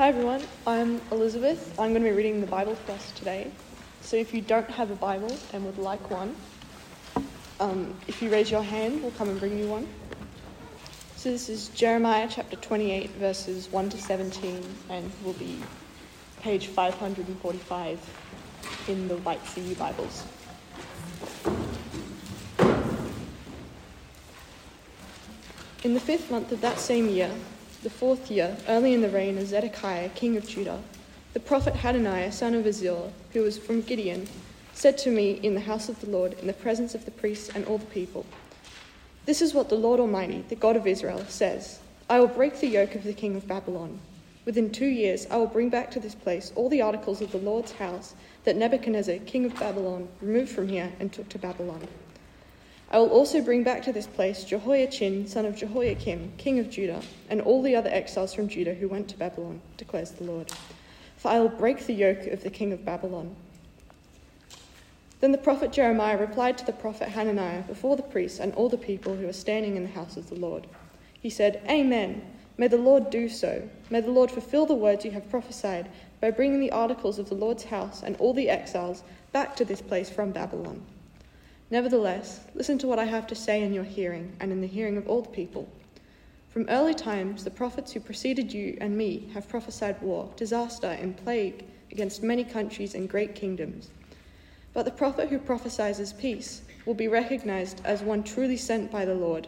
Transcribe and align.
Hi 0.00 0.08
everyone, 0.08 0.42
I'm 0.66 0.98
Elizabeth. 1.12 1.78
I'm 1.78 1.90
going 1.90 2.02
to 2.02 2.08
be 2.08 2.16
reading 2.16 2.40
the 2.40 2.46
Bible 2.46 2.74
for 2.74 2.92
us 2.92 3.12
today. 3.12 3.50
So 4.00 4.16
if 4.16 4.32
you 4.32 4.40
don't 4.40 4.70
have 4.70 4.90
a 4.90 4.94
Bible 4.94 5.36
and 5.52 5.62
would 5.66 5.76
like 5.76 6.10
one, 6.10 6.34
um, 7.60 7.94
if 8.08 8.22
you 8.22 8.30
raise 8.30 8.50
your 8.50 8.62
hand, 8.62 9.02
we'll 9.02 9.10
come 9.10 9.28
and 9.28 9.38
bring 9.38 9.58
you 9.58 9.68
one. 9.68 9.86
So 11.16 11.30
this 11.30 11.50
is 11.50 11.68
Jeremiah 11.68 12.28
chapter 12.30 12.56
28, 12.56 13.10
verses 13.10 13.70
1 13.70 13.90
to 13.90 13.98
17, 13.98 14.64
and 14.88 15.12
will 15.22 15.34
be 15.34 15.58
page 16.40 16.68
545 16.68 18.88
in 18.88 19.06
the 19.06 19.18
White 19.18 19.44
CU 19.54 19.74
Bibles. 19.74 20.24
In 25.84 25.92
the 25.92 26.00
fifth 26.00 26.30
month 26.30 26.52
of 26.52 26.62
that 26.62 26.78
same 26.78 27.10
year, 27.10 27.30
the 27.82 27.90
fourth 27.90 28.30
year, 28.30 28.56
early 28.68 28.92
in 28.92 29.00
the 29.00 29.08
reign 29.08 29.38
of 29.38 29.46
Zedekiah, 29.46 30.10
king 30.10 30.36
of 30.36 30.46
Judah, 30.46 30.82
the 31.32 31.40
prophet 31.40 31.76
Hananiah, 31.76 32.30
son 32.30 32.54
of 32.54 32.66
Azzur, 32.66 33.10
who 33.32 33.42
was 33.42 33.56
from 33.56 33.80
Gibeon, 33.80 34.28
said 34.74 34.98
to 34.98 35.10
me 35.10 35.32
in 35.32 35.54
the 35.54 35.60
house 35.60 35.88
of 35.88 36.00
the 36.00 36.10
Lord, 36.10 36.34
in 36.34 36.46
the 36.46 36.52
presence 36.52 36.94
of 36.94 37.06
the 37.06 37.10
priests 37.10 37.48
and 37.54 37.64
all 37.64 37.78
the 37.78 37.86
people 37.86 38.26
This 39.24 39.40
is 39.40 39.54
what 39.54 39.68
the 39.68 39.76
Lord 39.76 40.00
Almighty, 40.00 40.44
the 40.48 40.56
God 40.56 40.76
of 40.76 40.86
Israel, 40.86 41.24
says 41.28 41.80
I 42.08 42.20
will 42.20 42.26
break 42.26 42.60
the 42.60 42.66
yoke 42.66 42.94
of 42.94 43.04
the 43.04 43.14
king 43.14 43.36
of 43.36 43.46
Babylon. 43.46 44.00
Within 44.44 44.72
two 44.72 44.86
years, 44.86 45.26
I 45.30 45.36
will 45.36 45.46
bring 45.46 45.68
back 45.68 45.90
to 45.92 46.00
this 46.00 46.14
place 46.14 46.52
all 46.56 46.68
the 46.68 46.82
articles 46.82 47.20
of 47.22 47.30
the 47.30 47.38
Lord's 47.38 47.72
house 47.72 48.14
that 48.44 48.56
Nebuchadnezzar, 48.56 49.18
king 49.26 49.44
of 49.44 49.54
Babylon, 49.58 50.08
removed 50.20 50.50
from 50.50 50.68
here 50.68 50.92
and 50.98 51.12
took 51.12 51.28
to 51.30 51.38
Babylon. 51.38 51.86
I 52.92 52.98
will 52.98 53.10
also 53.10 53.40
bring 53.40 53.62
back 53.62 53.84
to 53.84 53.92
this 53.92 54.08
place 54.08 54.42
Jehoiachin, 54.42 55.28
son 55.28 55.46
of 55.46 55.54
Jehoiakim, 55.54 56.32
king 56.38 56.58
of 56.58 56.70
Judah, 56.70 57.02
and 57.28 57.40
all 57.40 57.62
the 57.62 57.76
other 57.76 57.90
exiles 57.90 58.34
from 58.34 58.48
Judah 58.48 58.74
who 58.74 58.88
went 58.88 59.08
to 59.08 59.16
Babylon, 59.16 59.60
declares 59.76 60.10
the 60.10 60.24
Lord. 60.24 60.50
For 61.16 61.28
I 61.28 61.38
will 61.38 61.50
break 61.50 61.86
the 61.86 61.94
yoke 61.94 62.26
of 62.26 62.42
the 62.42 62.50
king 62.50 62.72
of 62.72 62.84
Babylon. 62.84 63.36
Then 65.20 65.30
the 65.30 65.38
prophet 65.38 65.70
Jeremiah 65.70 66.18
replied 66.18 66.58
to 66.58 66.66
the 66.66 66.72
prophet 66.72 67.10
Hananiah 67.10 67.62
before 67.62 67.94
the 67.94 68.02
priests 68.02 68.40
and 68.40 68.52
all 68.54 68.68
the 68.68 68.76
people 68.76 69.14
who 69.14 69.26
were 69.26 69.32
standing 69.32 69.76
in 69.76 69.84
the 69.84 69.90
house 69.90 70.16
of 70.16 70.28
the 70.28 70.34
Lord. 70.34 70.66
He 71.20 71.30
said, 71.30 71.62
Amen. 71.68 72.22
May 72.56 72.66
the 72.66 72.76
Lord 72.76 73.10
do 73.10 73.28
so. 73.28 73.68
May 73.88 74.00
the 74.00 74.10
Lord 74.10 74.32
fulfill 74.32 74.66
the 74.66 74.74
words 74.74 75.04
you 75.04 75.12
have 75.12 75.30
prophesied 75.30 75.88
by 76.20 76.30
bringing 76.32 76.58
the 76.58 76.72
articles 76.72 77.18
of 77.18 77.28
the 77.28 77.34
Lord's 77.34 77.64
house 77.64 78.02
and 78.02 78.16
all 78.16 78.34
the 78.34 78.50
exiles 78.50 79.04
back 79.30 79.54
to 79.56 79.64
this 79.64 79.80
place 79.80 80.10
from 80.10 80.32
Babylon. 80.32 80.82
Nevertheless, 81.70 82.40
listen 82.54 82.78
to 82.78 82.88
what 82.88 82.98
I 82.98 83.04
have 83.04 83.28
to 83.28 83.34
say 83.36 83.62
in 83.62 83.72
your 83.72 83.84
hearing 83.84 84.36
and 84.40 84.50
in 84.50 84.60
the 84.60 84.66
hearing 84.66 84.96
of 84.96 85.08
all 85.08 85.22
the 85.22 85.28
people. 85.28 85.68
From 86.48 86.68
early 86.68 86.94
times, 86.94 87.44
the 87.44 87.50
prophets 87.50 87.92
who 87.92 88.00
preceded 88.00 88.52
you 88.52 88.76
and 88.80 88.96
me 88.96 89.30
have 89.34 89.48
prophesied 89.48 90.02
war, 90.02 90.28
disaster, 90.34 90.88
and 90.88 91.16
plague 91.16 91.64
against 91.92 92.24
many 92.24 92.42
countries 92.42 92.96
and 92.96 93.08
great 93.08 93.36
kingdoms. 93.36 93.90
But 94.72 94.84
the 94.84 94.90
prophet 94.90 95.28
who 95.28 95.38
prophesies 95.38 96.12
peace 96.12 96.62
will 96.86 96.94
be 96.94 97.06
recognized 97.06 97.80
as 97.84 98.02
one 98.02 98.24
truly 98.24 98.56
sent 98.56 98.90
by 98.90 99.04
the 99.04 99.14
Lord, 99.14 99.46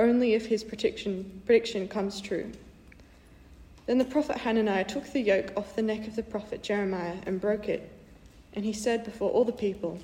only 0.00 0.34
if 0.34 0.46
his 0.46 0.64
prediction, 0.64 1.42
prediction 1.46 1.86
comes 1.86 2.20
true. 2.20 2.50
Then 3.86 3.98
the 3.98 4.04
prophet 4.04 4.38
Hananiah 4.38 4.84
took 4.84 5.12
the 5.12 5.20
yoke 5.20 5.52
off 5.56 5.76
the 5.76 5.82
neck 5.82 6.08
of 6.08 6.16
the 6.16 6.22
prophet 6.24 6.62
Jeremiah 6.62 7.18
and 7.24 7.40
broke 7.40 7.68
it. 7.68 7.88
And 8.52 8.64
he 8.64 8.72
said 8.72 9.04
before 9.04 9.30
all 9.30 9.44
the 9.44 9.52
people, 9.52 10.00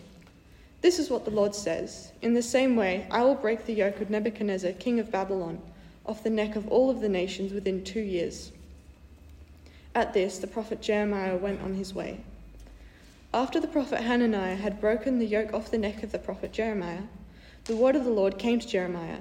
this 0.80 0.98
is 0.98 1.10
what 1.10 1.24
the 1.24 1.30
Lord 1.30 1.54
says 1.54 2.12
In 2.22 2.34
the 2.34 2.42
same 2.42 2.76
way, 2.76 3.06
I 3.10 3.22
will 3.22 3.34
break 3.34 3.66
the 3.66 3.74
yoke 3.74 4.00
of 4.00 4.10
Nebuchadnezzar, 4.10 4.72
king 4.72 5.00
of 5.00 5.10
Babylon, 5.10 5.60
off 6.06 6.22
the 6.22 6.30
neck 6.30 6.56
of 6.56 6.68
all 6.68 6.88
of 6.88 7.00
the 7.00 7.08
nations 7.08 7.52
within 7.52 7.82
two 7.82 8.00
years. 8.00 8.52
At 9.94 10.12
this, 10.12 10.38
the 10.38 10.46
prophet 10.46 10.80
Jeremiah 10.80 11.36
went 11.36 11.60
on 11.60 11.74
his 11.74 11.92
way. 11.94 12.20
After 13.34 13.60
the 13.60 13.68
prophet 13.68 14.00
Hananiah 14.00 14.56
had 14.56 14.80
broken 14.80 15.18
the 15.18 15.26
yoke 15.26 15.52
off 15.52 15.70
the 15.70 15.78
neck 15.78 16.02
of 16.02 16.12
the 16.12 16.18
prophet 16.18 16.52
Jeremiah, 16.52 17.02
the 17.64 17.76
word 17.76 17.96
of 17.96 18.04
the 18.04 18.10
Lord 18.10 18.38
came 18.38 18.60
to 18.60 18.66
Jeremiah 18.66 19.18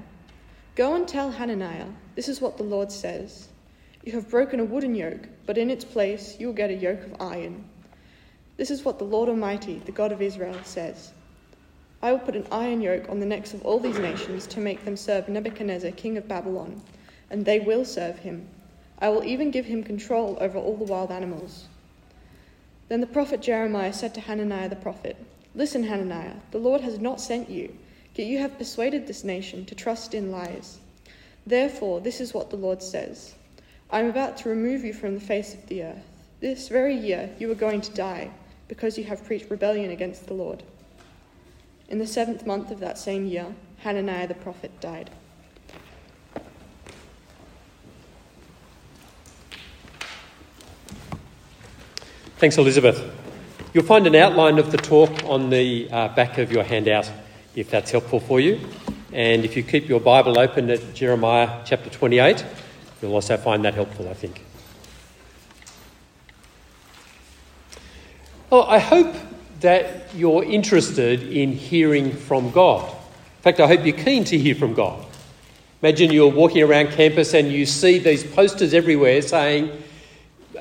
Go 0.75 0.93
and 0.93 1.07
tell 1.07 1.31
Hananiah, 1.31 1.87
this 2.15 2.29
is 2.29 2.39
what 2.39 2.57
the 2.57 2.63
Lord 2.63 2.91
says. 2.91 3.49
You 4.03 4.11
have 4.11 4.29
broken 4.29 4.59
a 4.59 4.65
wooden 4.65 4.93
yoke, 4.93 5.27
but 5.47 5.57
in 5.57 5.71
its 5.71 5.83
place 5.83 6.39
you 6.39 6.47
will 6.47 6.53
get 6.53 6.69
a 6.69 6.75
yoke 6.75 7.01
of 7.01 7.19
iron. 7.19 7.67
This 8.57 8.69
is 8.69 8.85
what 8.85 8.99
the 8.99 9.03
Lord 9.03 9.27
Almighty, 9.27 9.79
the 9.79 9.91
God 9.91 10.11
of 10.11 10.21
Israel, 10.21 10.55
says. 10.63 11.11
I 12.01 12.11
will 12.11 12.19
put 12.19 12.35
an 12.35 12.47
iron 12.51 12.81
yoke 12.81 13.09
on 13.09 13.19
the 13.19 13.25
necks 13.25 13.53
of 13.53 13.65
all 13.65 13.79
these 13.79 13.97
nations 13.97 14.45
to 14.47 14.59
make 14.59 14.85
them 14.85 14.95
serve 14.95 15.27
Nebuchadnezzar, 15.27 15.91
king 15.91 16.15
of 16.15 16.27
Babylon, 16.27 16.81
and 17.29 17.43
they 17.43 17.59
will 17.59 17.85
serve 17.85 18.19
him. 18.19 18.47
I 18.99 19.09
will 19.09 19.23
even 19.23 19.51
give 19.51 19.65
him 19.65 19.83
control 19.83 20.37
over 20.39 20.59
all 20.59 20.77
the 20.77 20.83
wild 20.83 21.11
animals. 21.11 21.65
Then 22.87 23.01
the 23.01 23.07
prophet 23.07 23.41
Jeremiah 23.41 23.93
said 23.93 24.13
to 24.13 24.21
Hananiah 24.21 24.69
the 24.69 24.75
prophet, 24.75 25.17
Listen, 25.55 25.83
Hananiah, 25.83 26.35
the 26.51 26.59
Lord 26.59 26.81
has 26.81 26.99
not 26.99 27.19
sent 27.19 27.49
you, 27.49 27.75
yet 28.15 28.27
you 28.27 28.37
have 28.37 28.59
persuaded 28.59 29.07
this 29.07 29.23
nation 29.23 29.65
to 29.65 29.75
trust 29.75 30.13
in 30.13 30.31
lies. 30.31 30.77
Therefore, 31.47 31.99
this 31.99 32.21
is 32.21 32.33
what 32.33 32.49
the 32.51 32.57
Lord 32.57 32.83
says 32.83 33.33
I 33.89 34.01
am 34.01 34.07
about 34.07 34.37
to 34.37 34.49
remove 34.49 34.83
you 34.83 34.93
from 34.93 35.15
the 35.15 35.19
face 35.19 35.53
of 35.53 35.65
the 35.67 35.81
earth. 35.83 36.05
This 36.41 36.69
very 36.69 36.95
year 36.95 37.31
you 37.39 37.51
are 37.51 37.55
going 37.55 37.81
to 37.81 37.93
die, 37.93 38.29
because 38.67 38.97
you 38.97 39.03
have 39.05 39.25
preached 39.25 39.49
rebellion 39.49 39.89
against 39.89 40.27
the 40.27 40.33
Lord. 40.33 40.61
In 41.89 41.99
the 41.99 42.07
seventh 42.07 42.45
month 42.45 42.69
of 42.69 42.79
that 42.81 42.97
same 42.97 43.25
year, 43.25 43.45
Hananiah 43.79 44.27
the 44.27 44.33
prophet 44.33 44.77
died. 44.81 45.09
Thanks, 52.37 52.57
Elizabeth. 52.57 53.01
You'll 53.73 53.85
find 53.85 54.05
an 54.05 54.15
outline 54.15 54.59
of 54.59 54.71
the 54.71 54.77
talk 54.77 55.09
on 55.25 55.49
the 55.49 55.89
uh, 55.91 56.09
back 56.09 56.37
of 56.37 56.51
your 56.51 56.63
handout 56.63 57.09
if 57.55 57.69
that's 57.69 57.89
helpful 57.91 58.19
for 58.19 58.39
you. 58.39 58.59
And 59.13 59.45
if 59.45 59.55
you 59.55 59.63
keep 59.63 59.87
your 59.87 59.99
Bible 59.99 60.37
open 60.37 60.69
at 60.69 60.93
Jeremiah 60.93 61.61
chapter 61.65 61.89
28, 61.89 62.45
you'll 63.01 63.13
also 63.13 63.37
find 63.37 63.63
that 63.65 63.73
helpful, 63.73 64.09
I 64.09 64.13
think. 64.13 64.43
Well, 68.49 68.63
I 68.63 68.79
hope 68.79 69.15
that 69.59 70.13
you're 70.15 70.43
interested 70.43 71.23
in 71.23 71.51
hearing 71.51 72.11
from 72.11 72.51
God. 72.51 72.87
In 72.89 73.41
fact, 73.41 73.59
I 73.59 73.67
hope 73.67 73.85
you're 73.85 73.95
keen 73.95 74.23
to 74.25 74.37
hear 74.37 74.55
from 74.55 74.73
God. 74.73 75.05
Imagine 75.81 76.11
you're 76.11 76.31
walking 76.31 76.63
around 76.63 76.89
campus 76.89 77.33
and 77.33 77.51
you 77.51 77.65
see 77.65 77.99
these 77.99 78.23
posters 78.23 78.73
everywhere 78.73 79.21
saying, 79.21 79.83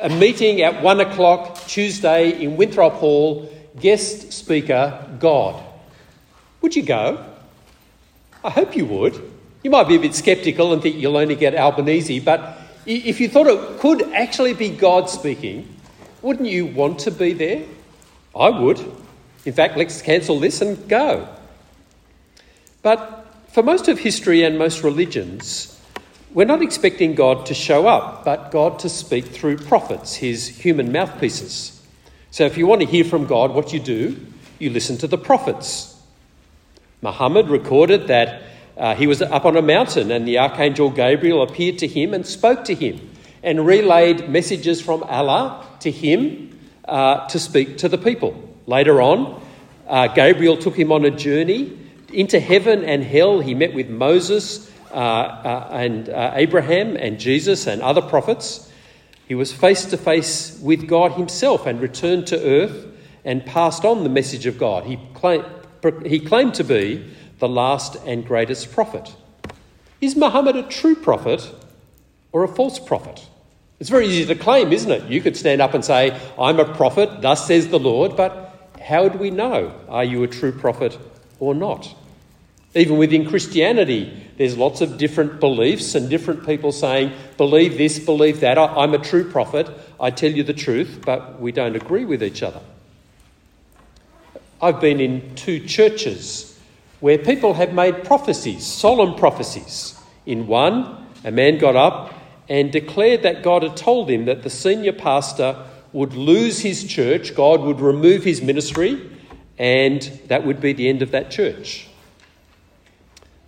a 0.01 0.09
meeting 0.09 0.61
at 0.61 0.83
one 0.83 1.01
o'clock 1.01 1.59
Tuesday 1.67 2.43
in 2.43 2.57
Winthrop 2.57 2.95
Hall, 2.95 3.51
guest 3.81 4.33
speaker, 4.33 5.07
God. 5.19 5.63
Would 6.61 6.77
you 6.77 6.83
go? 6.83 7.25
I 8.45 8.51
hope 8.51 8.77
you 8.77 8.85
would. 8.87 9.15
You 9.63 9.71
might 9.71 9.89
be 9.89 9.97
a 9.97 10.01
bit 10.01 10.15
sceptical 10.15 10.73
and 10.73 10.83
think 10.83 10.97
you'll 10.97 11.17
only 11.17 11.35
get 11.35 11.55
Albanese, 11.55 12.21
but 12.21 12.59
if 12.85 13.21
you 13.21 13.29
thought 13.29 13.47
it 13.49 13.81
could 13.81 14.03
actually 14.13 14.55
be 14.55 14.69
God 14.69 15.11
speaking, 15.11 15.75
wouldn't 16.23 16.49
you 16.49 16.67
want 16.67 17.01
to 17.01 17.11
be 17.11 17.33
there? 17.33 17.65
I 18.37 18.51
would. 18.51 18.79
In 19.45 19.53
fact, 19.53 19.77
let's 19.77 20.03
cancel 20.03 20.41
this 20.41 20.61
and 20.61 20.89
go. 20.89 21.29
But 22.83 23.27
for 23.53 23.63
most 23.63 23.89
of 23.89 23.99
history 23.99 24.43
and 24.43 24.59
most 24.59 24.83
religions, 24.83 25.81
we're 26.33 26.45
not 26.45 26.63
expecting 26.63 27.15
God 27.15 27.47
to 27.47 27.55
show 27.55 27.87
up, 27.87 28.25
but 28.25 28.51
God 28.51 28.79
to 28.81 28.89
speak 28.89 29.25
through 29.25 29.57
prophets, 29.59 30.17
his 30.17 30.49
human 30.49 30.93
mouthpieces. 30.93 31.81
So 32.31 32.45
if 32.45 32.59
you 32.59 32.67
want 32.67 32.83
to 32.83 32.87
hear 32.87 33.05
from 33.05 33.27
God, 33.27 33.53
what 33.53 33.73
you 33.73 33.81
do, 33.81 34.21
you 34.59 34.71
listen 34.71 34.99
to 34.99 35.07
the 35.07 35.17
prophets. 35.17 35.99
Muhammad 37.01 37.49
recorded 37.49 38.09
that 38.09 38.43
uh, 38.77 38.95
he 38.95 39.07
was 39.07 39.23
up 39.23 39.45
on 39.45 39.57
a 39.57 39.63
mountain 39.63 40.11
and 40.11 40.29
the 40.29 40.39
archangel 40.39 40.91
Gabriel 40.91 41.43
appeared 41.43 41.79
to 41.79 41.87
him 41.87 42.13
and 42.13 42.27
spoke 42.27 42.65
to 42.67 42.75
him 42.75 43.01
and 43.43 43.65
relayed 43.65 44.29
messages 44.29 44.83
from 44.83 45.03
Allah 45.05 45.67
to 45.81 45.91
him 45.91 46.56
uh, 46.87 47.27
to 47.29 47.39
speak 47.39 47.79
to 47.79 47.89
the 47.89 47.99
people. 47.99 48.35
Later 48.67 49.01
on, 49.01 49.43
uh, 49.89 50.09
Gabriel 50.09 50.57
took 50.57 50.77
him 50.77 50.93
on 50.93 51.05
a 51.05 51.11
journey 51.11 51.79
into 52.13 52.41
heaven 52.41 52.85
and 52.85 53.03
hell. 53.03 53.41
He 53.41 53.55
met 53.55 53.75
with 53.75 53.89
Moses 53.89 54.71
uh, 54.91 54.95
uh 54.95 55.69
and 55.73 56.09
uh, 56.09 56.33
Abraham 56.35 56.97
and 56.97 57.19
Jesus 57.19 57.67
and 57.67 57.83
other 57.83 58.03
prophets. 58.03 58.71
He 59.29 59.35
was 59.35 59.53
face 59.53 59.85
to 59.87 59.97
face 59.97 60.59
with 60.63 60.87
God 60.87 61.13
himself 61.13 61.67
and 61.67 61.81
returned 61.81 62.29
to 62.29 62.41
earth 62.41 62.87
and 63.25 63.45
passed 63.45 63.85
on 63.85 64.05
the 64.05 64.09
message 64.09 64.47
of 64.47 64.57
God. 64.57 64.85
He, 64.85 64.99
claim, 65.15 65.45
he 66.05 66.21
claimed 66.21 66.55
to 66.55 66.65
be 66.65 67.05
the 67.41 67.49
last 67.49 67.97
and 68.07 68.25
greatest 68.25 68.73
prophet. 68.73 69.15
Is 70.01 70.15
Muhammad 70.15 70.55
a 70.57 70.63
true 70.63 70.95
prophet 70.95 71.53
or 72.31 72.45
a 72.45 72.49
false 72.49 72.79
prophet? 72.79 73.27
It's 73.79 73.91
very 73.91 74.07
easy 74.07 74.27
to 74.27 74.35
claim, 74.35 74.73
isn't 74.73 74.91
it? 74.91 75.11
You 75.11 75.21
could 75.21 75.37
stand 75.37 75.61
up 75.61 75.75
and 75.75 75.85
say, 75.85 76.19
I'm 76.39 76.59
a 76.59 76.65
prophet, 76.65 77.21
thus 77.21 77.47
says 77.47 77.69
the 77.69 77.79
Lord, 77.79 78.17
but 78.17 78.73
how 78.81 79.09
do 79.09 79.19
we 79.19 79.31
know? 79.31 79.75
Are 79.89 80.05
you 80.05 80.23
a 80.23 80.29
true 80.29 80.53
prophet 80.53 80.99
or 81.41 81.55
not? 81.55 81.95
Even 82.75 82.99
within 82.99 83.29
Christianity, 83.29 84.29
there's 84.37 84.57
lots 84.57 84.81
of 84.81 84.99
different 84.99 85.41
beliefs 85.41 85.95
and 85.95 86.09
different 86.09 86.47
people 86.47 86.73
saying, 86.73 87.13
believe 87.37 87.79
this, 87.79 87.99
believe 87.99 88.41
that. 88.41 88.59
I'm 88.59 88.95
a 88.95 88.99
true 88.99 89.31
prophet. 89.31 89.69
I 89.99 90.11
tell 90.11 90.31
you 90.31 90.43
the 90.43 90.55
truth, 90.55 91.03
but 91.05 91.41
we 91.41 91.53
don't 91.53 91.75
agree 91.75 92.05
with 92.05 92.23
each 92.23 92.43
other. 92.43 92.61
I've 94.61 94.81
been 94.81 95.01
in 95.01 95.35
two 95.35 95.61
churches 95.61 96.59
where 97.01 97.19
people 97.19 97.55
have 97.55 97.75
made 97.75 98.05
prophecies, 98.05 98.67
solemn 98.67 99.15
prophecies. 99.17 99.99
In 100.25 100.47
one, 100.47 101.07
a 101.25 101.31
man 101.31 101.59
got 101.59 101.77
up 101.77 102.15
and 102.49 102.71
declared 102.71 103.23
that 103.23 103.43
God 103.43 103.63
had 103.63 103.77
told 103.77 104.11
him 104.11 104.25
that 104.27 104.43
the 104.43 104.51
senior 104.51 104.93
pastor 104.93 105.65
would 105.93 106.15
lose 106.15 106.61
his 106.61 106.85
church, 106.85 107.35
God 107.35 107.61
would 107.63 107.81
remove 107.81 108.25
his 108.25 108.43
ministry, 108.43 109.11
and 109.59 110.03
that 110.27 110.45
would 110.45 110.61
be 110.61 110.73
the 110.73 110.89
end 110.89 111.03
of 111.03 111.11
that 111.13 111.31
church. 111.31 111.89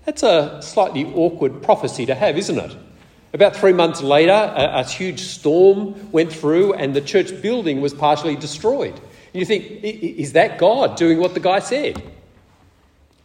That's 0.04 0.22
a 0.22 0.60
slightly 0.62 1.04
awkward 1.04 1.62
prophecy 1.62 2.06
to 2.06 2.14
have, 2.14 2.38
isn't 2.38 2.58
it? 2.58 2.76
About 3.34 3.54
three 3.54 3.74
months 3.74 4.00
later, 4.00 4.32
a, 4.32 4.80
a, 4.80 4.84
huge 4.84 5.20
storm 5.20 6.10
went 6.10 6.32
through 6.32 6.72
and 6.72 6.94
the 6.94 7.02
church 7.02 7.42
building 7.42 7.82
was 7.82 7.92
partially 7.92 8.34
destroyed. 8.34 8.94
And 8.94 9.34
you 9.34 9.44
think, 9.44 9.84
is 9.84 10.32
that 10.32 10.56
God 10.56 10.96
doing 10.96 11.18
what 11.18 11.34
the 11.34 11.40
guy 11.40 11.58
said? 11.58 11.98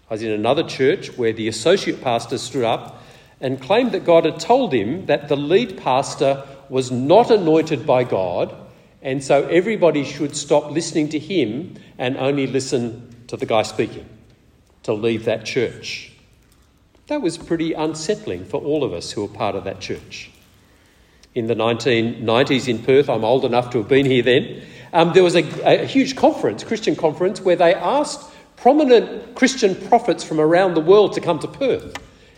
I 0.10 0.14
was 0.14 0.22
in 0.22 0.32
another 0.32 0.64
church 0.64 1.18
where 1.18 1.32
the 1.32 1.48
associate 1.48 2.02
pastor 2.02 2.38
stood 2.38 2.66
up 2.66 3.02
and 3.44 3.62
claimed 3.62 3.92
that 3.92 4.06
God 4.06 4.24
had 4.24 4.40
told 4.40 4.74
him 4.74 5.06
that 5.08 5.28
the 5.28 5.36
lead 5.36 5.78
pastor 5.78 6.44
was 6.70 6.92
not 6.92 7.30
anointed 7.30 7.86
by 7.86 8.06
God, 8.06 8.56
and 9.02 9.22
so 9.22 9.46
everybody 9.48 10.06
should 10.06 10.36
stop 10.36 10.72
listening 10.72 11.10
to 11.10 11.20
him 11.20 11.76
and 11.98 12.16
only 12.16 12.48
listen 12.48 13.14
to 13.28 13.36
the 13.36 13.46
guy 13.46 13.64
speaking, 13.64 14.08
to 14.84 14.94
leave 14.94 15.26
that 15.26 15.46
church. 15.46 16.14
That 17.08 17.22
was 17.22 17.38
pretty 17.38 17.74
unsettling 17.74 18.46
for 18.46 18.62
all 18.62 18.82
of 18.82 18.94
us 18.94 19.12
who 19.12 19.24
were 19.24 19.34
part 19.34 19.56
of 19.56 19.66
that 19.66 19.82
church. 19.82 20.32
In 21.36 21.48
the 21.48 21.56
1990s 21.56 22.70
in 22.70 22.80
Perth, 22.82 23.10
I'm 23.10 23.26
old 23.26 23.44
enough 23.44 23.72
to 23.72 23.80
have 23.80 23.90
been 23.90 24.06
here 24.06 24.24
then, 24.24 24.62
um, 24.94 25.12
there 25.12 25.24
was 25.24 25.36
a, 25.36 25.44
a 25.66 25.86
huge 25.86 26.16
conference, 26.16 26.64
Christian 26.64 26.96
conference, 26.96 27.42
where 27.42 27.58
they 27.58 27.74
asked 27.74 28.32
prominent 28.56 29.36
Christian 29.36 29.76
prophets 29.90 30.24
from 30.24 30.40
around 30.40 30.76
the 30.76 30.82
world 30.82 31.12
to 31.14 31.20
come 31.20 31.40
to 31.40 31.48
Perth. 31.48 31.94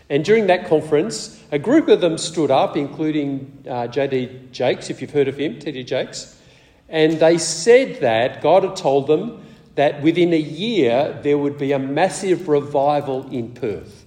And 0.08 0.24
during 0.24 0.46
that 0.46 0.68
conference, 0.68 1.42
a 1.50 1.58
group 1.58 1.88
of 1.88 2.00
them 2.00 2.16
stood 2.18 2.50
up, 2.50 2.76
including 2.76 3.64
uh, 3.68 3.88
J.D. 3.88 4.48
Jakes, 4.52 4.88
if 4.88 5.00
you've 5.00 5.10
heard 5.10 5.28
of 5.28 5.36
him, 5.36 5.58
T.D. 5.58 5.84
Jakes, 5.84 6.40
and 6.88 7.14
they 7.18 7.38
said 7.38 8.00
that 8.00 8.40
God 8.42 8.62
had 8.62 8.76
told 8.76 9.08
them 9.08 9.44
that 9.74 10.02
within 10.02 10.32
a 10.32 10.38
year 10.38 11.18
there 11.22 11.36
would 11.36 11.58
be 11.58 11.72
a 11.72 11.78
massive 11.78 12.48
revival 12.48 13.28
in 13.30 13.52
Perth 13.52 14.06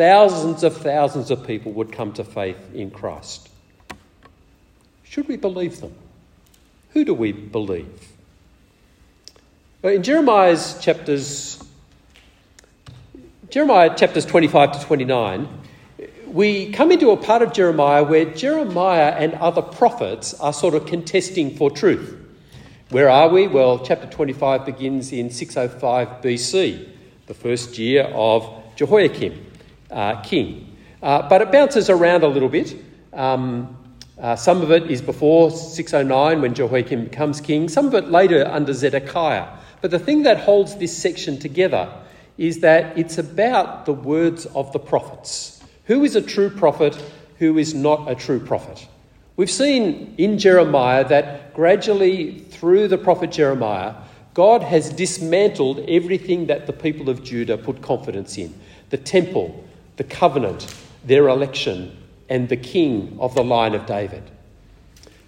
thousands 0.00 0.64
of 0.64 0.78
thousands 0.78 1.30
of 1.30 1.46
people 1.46 1.72
would 1.72 1.92
come 1.92 2.10
to 2.10 2.24
faith 2.24 2.74
in 2.74 2.90
Christ. 2.90 3.50
Should 5.02 5.28
we 5.28 5.36
believe 5.36 5.82
them? 5.82 5.94
Who 6.94 7.04
do 7.04 7.12
we 7.12 7.32
believe? 7.32 8.08
In 9.82 10.02
Jeremiah's 10.02 10.78
chapters, 10.80 11.59
Jeremiah 13.50 13.92
chapters 13.96 14.24
25 14.26 14.78
to 14.78 14.86
29, 14.86 15.48
we 16.28 16.70
come 16.70 16.92
into 16.92 17.10
a 17.10 17.16
part 17.16 17.42
of 17.42 17.52
Jeremiah 17.52 18.04
where 18.04 18.24
Jeremiah 18.24 19.10
and 19.10 19.34
other 19.34 19.60
prophets 19.60 20.34
are 20.34 20.52
sort 20.52 20.76
of 20.76 20.86
contesting 20.86 21.56
for 21.56 21.68
truth. 21.68 22.16
Where 22.90 23.10
are 23.10 23.28
we? 23.28 23.48
Well, 23.48 23.80
chapter 23.80 24.06
25 24.06 24.64
begins 24.64 25.10
in 25.10 25.30
605 25.30 26.22
BC, 26.22 26.90
the 27.26 27.34
first 27.34 27.76
year 27.76 28.04
of 28.14 28.48
Jehoiakim 28.76 29.44
uh, 29.90 30.20
king. 30.20 30.76
Uh, 31.02 31.28
but 31.28 31.42
it 31.42 31.50
bounces 31.50 31.90
around 31.90 32.22
a 32.22 32.28
little 32.28 32.48
bit. 32.48 32.76
Um, 33.12 33.76
uh, 34.16 34.36
some 34.36 34.62
of 34.62 34.70
it 34.70 34.88
is 34.88 35.02
before 35.02 35.50
609 35.50 36.40
when 36.40 36.54
Jehoiakim 36.54 37.02
becomes 37.02 37.40
king, 37.40 37.68
some 37.68 37.88
of 37.88 37.94
it 37.94 38.12
later 38.12 38.46
under 38.46 38.72
Zedekiah. 38.72 39.48
But 39.80 39.90
the 39.90 39.98
thing 39.98 40.22
that 40.22 40.38
holds 40.38 40.76
this 40.76 40.96
section 40.96 41.36
together 41.40 41.92
is 42.40 42.60
that 42.60 42.96
it's 42.96 43.18
about 43.18 43.84
the 43.84 43.92
words 43.92 44.46
of 44.46 44.72
the 44.72 44.78
prophets. 44.78 45.62
Who 45.84 46.04
is 46.04 46.16
a 46.16 46.22
true 46.22 46.48
prophet? 46.48 46.96
Who 47.38 47.58
is 47.58 47.74
not 47.74 48.10
a 48.10 48.14
true 48.14 48.40
prophet? 48.40 48.88
We've 49.36 49.50
seen 49.50 50.14
in 50.16 50.38
Jeremiah 50.38 51.06
that 51.08 51.52
gradually 51.52 52.38
through 52.38 52.88
the 52.88 52.96
prophet 52.96 53.30
Jeremiah, 53.30 53.94
God 54.32 54.62
has 54.62 54.88
dismantled 54.88 55.80
everything 55.80 56.46
that 56.46 56.66
the 56.66 56.72
people 56.72 57.10
of 57.10 57.22
Judah 57.22 57.58
put 57.58 57.82
confidence 57.82 58.38
in 58.38 58.58
the 58.88 58.96
temple, 58.96 59.62
the 59.96 60.04
covenant, 60.04 60.74
their 61.04 61.28
election, 61.28 61.94
and 62.30 62.48
the 62.48 62.56
king 62.56 63.18
of 63.20 63.34
the 63.34 63.44
line 63.44 63.74
of 63.74 63.84
David. 63.84 64.22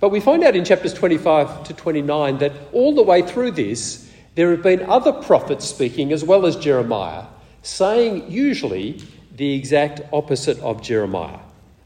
But 0.00 0.08
we 0.08 0.20
find 0.20 0.42
out 0.44 0.56
in 0.56 0.64
chapters 0.64 0.94
25 0.94 1.64
to 1.64 1.74
29 1.74 2.38
that 2.38 2.52
all 2.72 2.94
the 2.94 3.02
way 3.02 3.20
through 3.20 3.50
this, 3.50 4.01
there 4.34 4.50
have 4.50 4.62
been 4.62 4.82
other 4.88 5.12
prophets 5.12 5.68
speaking 5.68 6.12
as 6.12 6.24
well 6.24 6.46
as 6.46 6.56
Jeremiah, 6.56 7.24
saying 7.62 8.30
usually 8.30 9.02
the 9.36 9.54
exact 9.54 10.00
opposite 10.12 10.58
of 10.60 10.82
Jeremiah, 10.82 11.40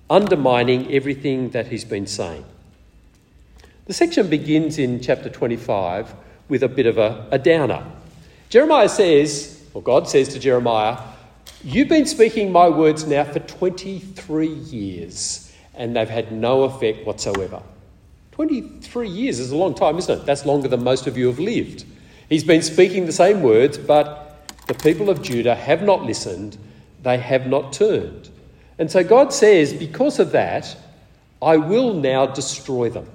undermining 0.09 0.93
everything 0.93 1.51
that 1.51 1.67
he's 1.67 1.85
been 1.85 2.07
saying. 2.07 2.45
The 3.87 3.95
section 3.95 4.29
begins 4.29 4.79
in 4.79 5.01
chapter 5.01 5.29
25 5.29 6.15
with 6.49 6.63
a 6.63 6.69
bit 6.69 6.87
of 6.87 6.99
a, 6.99 7.27
a 7.31 7.39
downer. 7.39 7.85
Jeremiah 8.49 8.89
says, 8.89 9.65
or 9.75 9.83
God 9.83 10.09
says 10.09 10.29
to 10.29 10.39
Jeremiah, 10.39 10.99
You've 11.65 11.89
been 11.89 12.07
speaking 12.07 12.53
my 12.53 12.69
words 12.69 13.07
now 13.07 13.25
for 13.25 13.41
23 13.41 14.47
years, 14.47 15.53
and 15.75 15.97
they've 15.97 16.09
had 16.09 16.31
no 16.31 16.63
effect 16.65 17.05
whatsoever. 17.05 17.63
23 18.33 19.09
years 19.09 19.41
is 19.41 19.51
a 19.51 19.57
long 19.57 19.75
time, 19.75 19.99
isn't 19.99 20.21
it? 20.21 20.27
That's 20.27 20.47
longer 20.47 20.69
than 20.69 20.85
most 20.85 21.07
of 21.07 21.17
you 21.17 21.27
have 21.27 21.39
lived. 21.39 21.85
He's 22.29 22.45
been 22.45 22.63
speaking 22.63 23.07
the 23.07 23.13
same 23.13 23.43
words, 23.43 23.79
but 23.79 24.49
the 24.67 24.75
people 24.75 25.11
of 25.11 25.23
Judah 25.23 25.55
have 25.55 25.83
not 25.83 26.03
listened, 26.05 26.59
they 27.03 27.19
have 27.19 27.47
not 27.47 27.73
turned. 27.73 28.29
And 28.79 28.91
so 28.91 29.05
God 29.05 29.33
says, 29.33 29.73
because 29.73 30.19
of 30.19 30.33
that, 30.33 30.77
I 31.41 31.57
will 31.57 31.95
now 31.95 32.27
destroy 32.27 32.91
them. 32.91 33.09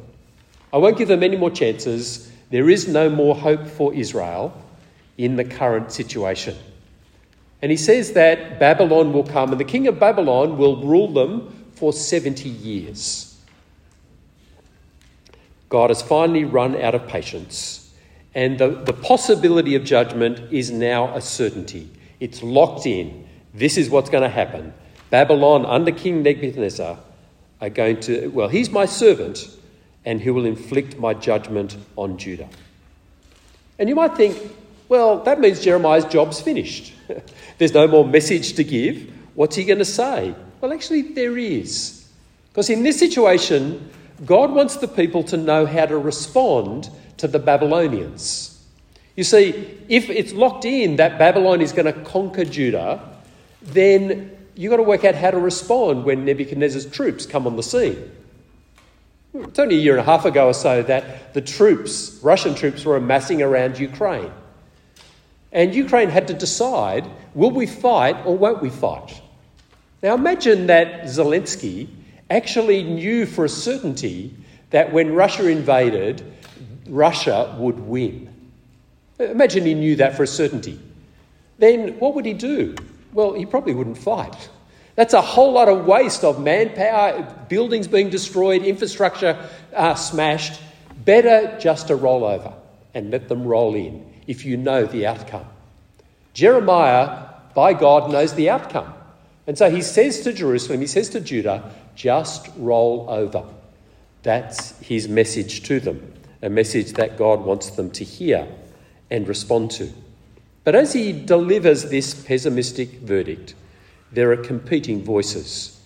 I 0.74 0.78
won't 0.78 0.98
give 0.98 1.08
them 1.08 1.24
any 1.24 1.36
more 1.36 1.52
chances. 1.52 2.32
There 2.50 2.70
is 2.70 2.88
no 2.88 3.10
more 3.10 3.36
hope 3.36 3.68
for 3.68 3.94
Israel 3.94 4.54
in 5.18 5.36
the 5.36 5.44
current 5.44 5.92
situation. 5.92 6.56
And 7.62 7.70
he 7.70 7.78
says 7.78 8.14
that 8.14 8.60
Babylon 8.60 9.14
will 9.14 9.24
come 9.24 9.52
and 9.52 9.60
the 9.60 9.66
king 9.66 9.88
of 9.88 10.00
Babylon 10.00 10.58
will 10.58 10.84
rule 10.84 11.12
them 11.12 11.66
for 11.74 11.94
70 11.94 12.50
years. 12.50 13.28
God 15.70 15.90
has 15.90 16.02
finally 16.02 16.44
run 16.44 16.80
out 16.82 16.96
of 16.96 17.08
patience, 17.08 17.81
and 18.34 18.58
the, 18.58 18.70
the 18.70 18.94
possibility 18.94 19.76
of 19.76 19.84
judgment 19.84 20.40
is 20.52 20.72
now 20.72 21.16
a 21.16 21.22
certainty. 21.22 21.90
It's 22.20 22.42
locked 22.42 22.86
in. 22.86 23.28
This 23.54 23.78
is 23.78 23.90
what's 23.90 24.10
going 24.10 24.24
to 24.24 24.30
happen. 24.30 24.74
Babylon, 25.10 25.66
under 25.66 25.92
King 25.92 26.24
Nebuchadnezzar, 26.24 26.98
are 27.60 27.70
going 27.70 28.00
to, 28.02 28.30
well, 28.30 28.48
he's 28.48 28.70
my 28.70 28.86
servant, 28.86 29.50
and 30.06 30.22
he 30.22 30.30
will 30.30 30.46
inflict 30.46 30.98
my 30.98 31.14
judgment 31.14 31.78
on 31.98 32.18
Judah. 32.18 32.48
And 33.78 33.90
you 33.90 33.96
might 33.96 34.16
think, 34.16 34.38
well, 34.88 35.24
that 35.24 35.40
means 35.40 35.60
Jeremiah's 35.60 36.06
job's 36.06 36.40
finished. 36.40 36.94
There's 37.58 37.74
no 37.74 37.88
more 37.88 38.06
message 38.06 38.54
to 38.54 38.64
give. 38.64 39.12
What's 39.36 39.56
he 39.56 39.66
going 39.66 39.80
to 39.80 39.86
say? 39.86 40.34
Well, 40.62 40.72
actually, 40.72 41.02
there 41.02 41.38
is. 41.38 42.08
Because 42.50 42.70
in 42.70 42.84
this 42.84 43.00
situation, 43.00 43.90
God 44.26 44.52
wants 44.52 44.78
the 44.78 44.88
people 44.88 45.24
to 45.26 45.38
know 45.38 45.66
how 45.66 45.86
to 45.86 45.98
respond 45.98 46.90
to 47.18 47.28
the 47.28 47.40
Babylonians. 47.40 48.64
You 49.16 49.24
see, 49.24 49.78
if 49.90 50.10
it's 50.10 50.34
locked 50.34 50.66
in 50.66 50.98
that 50.98 51.18
Babylon 51.18 51.62
is 51.62 51.72
going 51.72 51.92
to 51.92 52.00
conquer 52.04 52.46
Judah, 52.46 53.02
then 53.62 54.36
you've 54.56 54.70
got 54.70 54.78
to 54.78 54.84
work 54.84 55.04
out 55.04 55.16
how 55.16 55.32
to 55.32 55.40
respond 55.40 56.06
when 56.06 56.26
Nebuchadnezzar's 56.26 56.86
troops 56.86 57.26
come 57.26 57.48
on 57.48 57.56
the 57.56 57.64
scene. 57.64 58.12
It's 59.34 59.60
only 59.60 59.76
a 59.76 59.80
year 59.80 59.94
and 59.94 60.02
a 60.02 60.04
half 60.04 60.26
ago 60.26 60.48
or 60.48 60.54
so 60.54 60.84
that 60.84 61.34
the 61.34 61.42
troops, 61.42 62.20
Russian 62.22 62.54
troops, 62.54 62.84
were 62.84 62.98
amassing 62.98 63.42
around 63.42 63.80
Ukraine. 63.80 64.32
And 65.54 65.74
Ukraine 65.74 66.10
had 66.10 66.28
to 66.28 66.34
decide 66.34 67.10
will 67.34 67.52
we 67.52 67.66
fight 67.66 68.26
or 68.26 68.38
won't 68.38 68.62
we 68.62 68.70
fight? 68.70 69.22
Now 70.04 70.16
imagine 70.16 70.68
that 70.68 71.04
Zelensky 71.04 71.88
actually 72.32 72.84
knew 72.84 73.26
for 73.26 73.46
a 73.46 73.50
certainty 73.50 74.36
that 74.72 74.92
when 74.92 75.14
Russia 75.14 75.48
invaded, 75.48 76.24
Russia 76.88 77.56
would 77.60 77.80
win. 77.80 78.34
Imagine 79.20 79.66
he 79.66 79.74
knew 79.74 79.96
that 79.98 80.16
for 80.16 80.24
a 80.24 80.28
certainty. 80.28 80.80
Then 81.60 82.00
what 82.00 82.16
would 82.16 82.26
he 82.26 82.34
do? 82.34 82.76
Well, 83.14 83.34
he 83.34 83.46
probably 83.46 83.74
wouldn't 83.74 83.98
fight. 83.98 84.50
That's 84.96 85.14
a 85.14 85.22
whole 85.22 85.54
lot 85.54 85.70
of 85.70 85.86
waste 85.86 86.24
of 86.24 86.42
manpower, 86.42 87.24
buildings 87.50 87.88
being 87.88 88.10
destroyed, 88.10 88.64
infrastructure 88.64 89.50
uh, 89.76 89.96
smashed. 89.96 90.60
Better 91.06 91.58
just 91.60 91.88
to 91.88 91.96
roll 91.96 92.24
over 92.24 92.54
and 92.94 93.12
let 93.12 93.28
them 93.28 93.44
roll 93.44 93.76
in 93.76 94.14
if 94.28 94.46
you 94.46 94.58
know 94.58 94.86
the 94.86 95.08
outcome. 95.08 95.46
Jeremiah 96.34 97.26
by 97.54 97.74
God 97.74 98.12
knows 98.12 98.34
the 98.34 98.50
outcome. 98.50 98.94
And 99.48 99.58
so 99.58 99.70
he 99.70 99.82
says 99.82 100.22
to 100.22 100.34
Jerusalem, 100.34 100.82
he 100.82 100.88
says 100.88 101.10
to 101.10 101.20
Judah, 101.20 101.72
just 101.96 102.50
roll 102.58 103.06
over. 103.10 103.44
That's 104.24 104.78
his 104.80 105.08
message 105.08 105.64
to 105.64 105.80
them, 105.80 106.14
a 106.42 106.50
message 106.50 106.94
that 106.94 107.18
God 107.18 107.42
wants 107.42 107.72
them 107.72 107.92
to 107.92 108.04
hear 108.04 108.48
and 109.10 109.28
respond 109.28 109.72
to. 109.72 109.92
But 110.64 110.76
as 110.76 110.94
he 110.94 111.12
delivers 111.12 111.90
this 111.90 112.14
pessimistic 112.14 113.00
verdict, 113.00 113.56
there 114.12 114.32
are 114.32 114.38
competing 114.38 115.04
voices. 115.04 115.80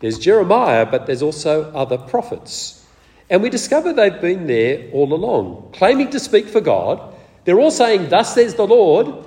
There's 0.00 0.18
Jeremiah, 0.18 0.86
but 0.86 1.06
there's 1.06 1.22
also 1.22 1.70
other 1.72 1.98
prophets. 1.98 2.84
And 3.30 3.42
we 3.42 3.50
discover 3.50 3.92
they've 3.92 4.20
been 4.20 4.46
there 4.46 4.90
all 4.92 5.12
along, 5.12 5.70
claiming 5.72 6.10
to 6.10 6.20
speak 6.20 6.46
for 6.48 6.60
God. 6.60 7.14
They're 7.44 7.60
all 7.60 7.70
saying, 7.70 8.10
Thus 8.10 8.34
says 8.34 8.54
the 8.54 8.66
Lord, 8.66 9.26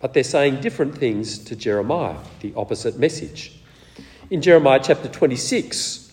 but 0.00 0.14
they're 0.14 0.24
saying 0.24 0.60
different 0.60 0.96
things 0.96 1.38
to 1.40 1.54
Jeremiah, 1.54 2.16
the 2.40 2.54
opposite 2.56 2.98
message. 2.98 3.59
In 4.30 4.42
Jeremiah 4.42 4.78
chapter 4.80 5.08
26, 5.08 6.08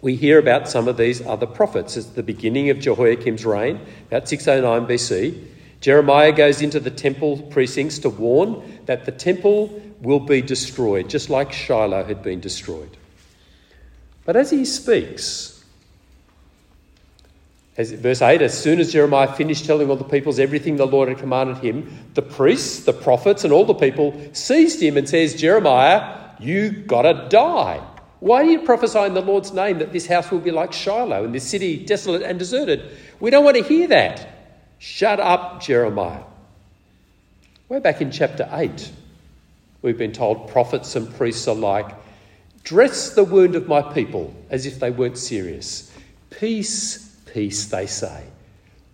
we 0.00 0.16
hear 0.16 0.38
about 0.38 0.70
some 0.70 0.88
of 0.88 0.96
these 0.96 1.20
other 1.20 1.44
prophets. 1.44 1.94
It's 1.98 2.06
the 2.06 2.22
beginning 2.22 2.70
of 2.70 2.78
Jehoiakim's 2.78 3.44
reign, 3.44 3.78
about 4.06 4.26
609 4.26 4.88
BC. 4.88 5.44
Jeremiah 5.82 6.32
goes 6.32 6.62
into 6.62 6.80
the 6.80 6.90
temple 6.90 7.42
precincts 7.50 7.98
to 8.00 8.08
warn 8.08 8.80
that 8.86 9.04
the 9.04 9.12
temple 9.12 9.82
will 10.00 10.20
be 10.20 10.40
destroyed, 10.40 11.10
just 11.10 11.28
like 11.28 11.52
Shiloh 11.52 12.04
had 12.04 12.22
been 12.22 12.40
destroyed. 12.40 12.96
But 14.24 14.36
as 14.36 14.50
he 14.50 14.64
speaks, 14.64 15.62
as 17.76 17.92
verse 17.92 18.22
8, 18.22 18.40
as 18.40 18.58
soon 18.58 18.80
as 18.80 18.94
Jeremiah 18.94 19.30
finished 19.34 19.66
telling 19.66 19.90
all 19.90 19.96
the 19.96 20.04
peoples 20.04 20.38
everything 20.38 20.76
the 20.76 20.86
Lord 20.86 21.10
had 21.10 21.18
commanded 21.18 21.58
him, 21.58 22.06
the 22.14 22.22
priests, 22.22 22.84
the 22.84 22.94
prophets, 22.94 23.44
and 23.44 23.52
all 23.52 23.66
the 23.66 23.74
people 23.74 24.18
seized 24.32 24.82
him 24.82 24.96
and 24.96 25.06
says, 25.06 25.34
Jeremiah, 25.34 26.25
you 26.40 26.70
gotta 26.70 27.26
die. 27.28 27.82
Why 28.20 28.44
do 28.44 28.50
you 28.50 28.60
prophesy 28.60 29.00
in 29.00 29.14
the 29.14 29.20
Lord's 29.20 29.52
name 29.52 29.78
that 29.78 29.92
this 29.92 30.06
house 30.06 30.30
will 30.30 30.40
be 30.40 30.50
like 30.50 30.72
Shiloh 30.72 31.24
and 31.24 31.34
this 31.34 31.48
city 31.48 31.84
desolate 31.84 32.22
and 32.22 32.38
deserted? 32.38 32.90
We 33.20 33.30
don't 33.30 33.44
want 33.44 33.56
to 33.56 33.62
hear 33.62 33.88
that. 33.88 34.26
Shut 34.78 35.20
up, 35.20 35.62
Jeremiah. 35.62 36.22
Way 37.68 37.80
back 37.80 38.00
in 38.00 38.10
chapter 38.10 38.48
8, 38.50 38.92
we've 39.82 39.98
been 39.98 40.12
told 40.12 40.48
prophets 40.48 40.94
and 40.96 41.12
priests 41.14 41.46
alike 41.46 41.94
dress 42.66 43.14
the 43.14 43.22
wound 43.22 43.54
of 43.54 43.68
my 43.68 43.80
people 43.80 44.34
as 44.50 44.66
if 44.66 44.80
they 44.80 44.90
weren't 44.90 45.16
serious. 45.16 45.92
Peace, 46.30 47.16
peace, 47.32 47.66
they 47.66 47.86
say, 47.86 48.24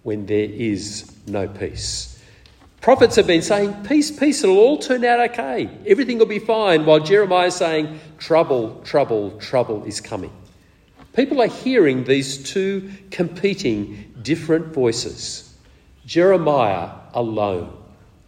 when 0.02 0.26
there 0.26 0.44
is 0.44 1.11
no 1.26 1.49
peace. 1.49 2.12
Prophets 2.82 3.14
have 3.14 3.28
been 3.28 3.42
saying, 3.42 3.84
Peace, 3.84 4.10
peace, 4.10 4.42
it'll 4.42 4.58
all 4.58 4.76
turn 4.76 5.04
out 5.04 5.20
okay. 5.30 5.70
Everything 5.86 6.18
will 6.18 6.26
be 6.26 6.40
fine, 6.40 6.84
while 6.84 6.98
Jeremiah 6.98 7.46
is 7.46 7.54
saying, 7.54 8.00
Trouble, 8.18 8.80
trouble, 8.82 9.38
trouble 9.38 9.84
is 9.84 10.00
coming. 10.00 10.32
People 11.12 11.40
are 11.40 11.46
hearing 11.46 12.02
these 12.02 12.42
two 12.42 12.90
competing 13.12 14.12
different 14.20 14.74
voices. 14.74 15.54
Jeremiah 16.06 16.90
alone, 17.14 17.72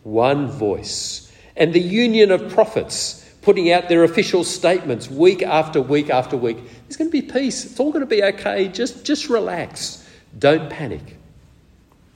one 0.04 0.46
voice, 0.46 1.32
and 1.56 1.73
the 1.73 1.80
union 1.80 2.30
of 2.30 2.52
prophets 2.52 3.28
putting 3.42 3.73
out 3.73 3.88
their 3.88 4.04
official 4.04 4.44
statements 4.44 5.11
week 5.11 5.42
after 5.42 5.82
week 5.82 6.11
after 6.11 6.37
week. 6.37 6.58
There's 6.82 6.96
going 6.96 7.11
to 7.11 7.12
be 7.12 7.23
peace. 7.23 7.64
It's 7.64 7.80
all 7.80 7.90
going 7.90 8.00
to 8.00 8.06
be 8.06 8.23
okay. 8.23 8.68
Just, 8.68 9.04
just 9.04 9.28
relax. 9.28 10.08
Don't 10.38 10.70
panic. 10.70 11.16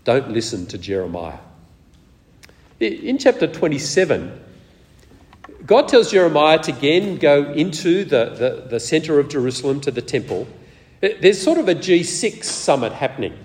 Don't 0.05 0.31
listen 0.31 0.67
to 0.67 0.79
Jeremiah. 0.79 1.39
In 2.81 3.19
chapter 3.19 3.47
27, 3.47 4.41
God 5.67 5.89
tells 5.89 6.11
Jeremiah 6.11 6.59
to 6.63 6.73
again 6.73 7.17
go 7.17 7.53
into 7.53 8.05
the, 8.05 8.27
the, 8.31 8.69
the 8.69 8.81
centre 8.81 9.19
of 9.19 9.29
Jerusalem 9.29 9.81
to 9.83 9.91
the 9.91 10.03
temple. 10.03 10.47
There's 11.01 11.41
sort 11.41 11.59
of 11.59 11.69
a 11.69 11.75
G6 11.75 12.45
summit 12.45 12.93
happening 12.93 13.37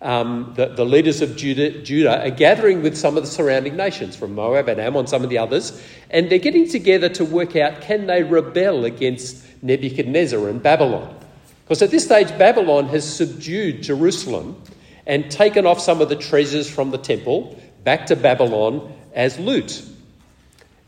um, 0.00 0.52
the, 0.54 0.66
the, 0.66 0.84
leaders 0.84 1.22
of 1.22 1.36
Judah, 1.36 1.82
Judah, 1.82 2.24
are 2.24 2.30
gathering 2.30 2.82
with 2.82 2.96
some 2.96 3.16
of 3.16 3.24
the 3.24 3.28
surrounding 3.28 3.76
nations, 3.76 4.14
from 4.14 4.34
Moab 4.34 4.68
and 4.68 4.80
Ammon, 4.80 5.08
some 5.08 5.24
of 5.24 5.30
the 5.30 5.38
others, 5.38 5.82
and 6.10 6.30
they're 6.30 6.38
getting 6.38 6.68
together 6.68 7.08
to 7.10 7.24
work 7.24 7.56
out 7.56 7.80
can 7.80 8.06
they 8.06 8.22
rebel 8.22 8.84
against 8.84 9.44
Nebuchadnezzar 9.62 10.48
and 10.48 10.62
Babylon? 10.62 11.16
Because 11.64 11.82
at 11.82 11.90
this 11.90 12.04
stage, 12.04 12.28
Babylon 12.38 12.86
has 12.88 13.04
subdued 13.04 13.82
Jerusalem 13.82 14.62
and 15.06 15.30
taken 15.30 15.66
off 15.66 15.80
some 15.80 16.00
of 16.00 16.08
the 16.08 16.16
treasures 16.16 16.70
from 16.70 16.92
the 16.92 16.98
temple 16.98 17.60
back 17.88 18.04
to 18.04 18.14
Babylon 18.14 18.92
as 19.14 19.38
loot. 19.38 19.82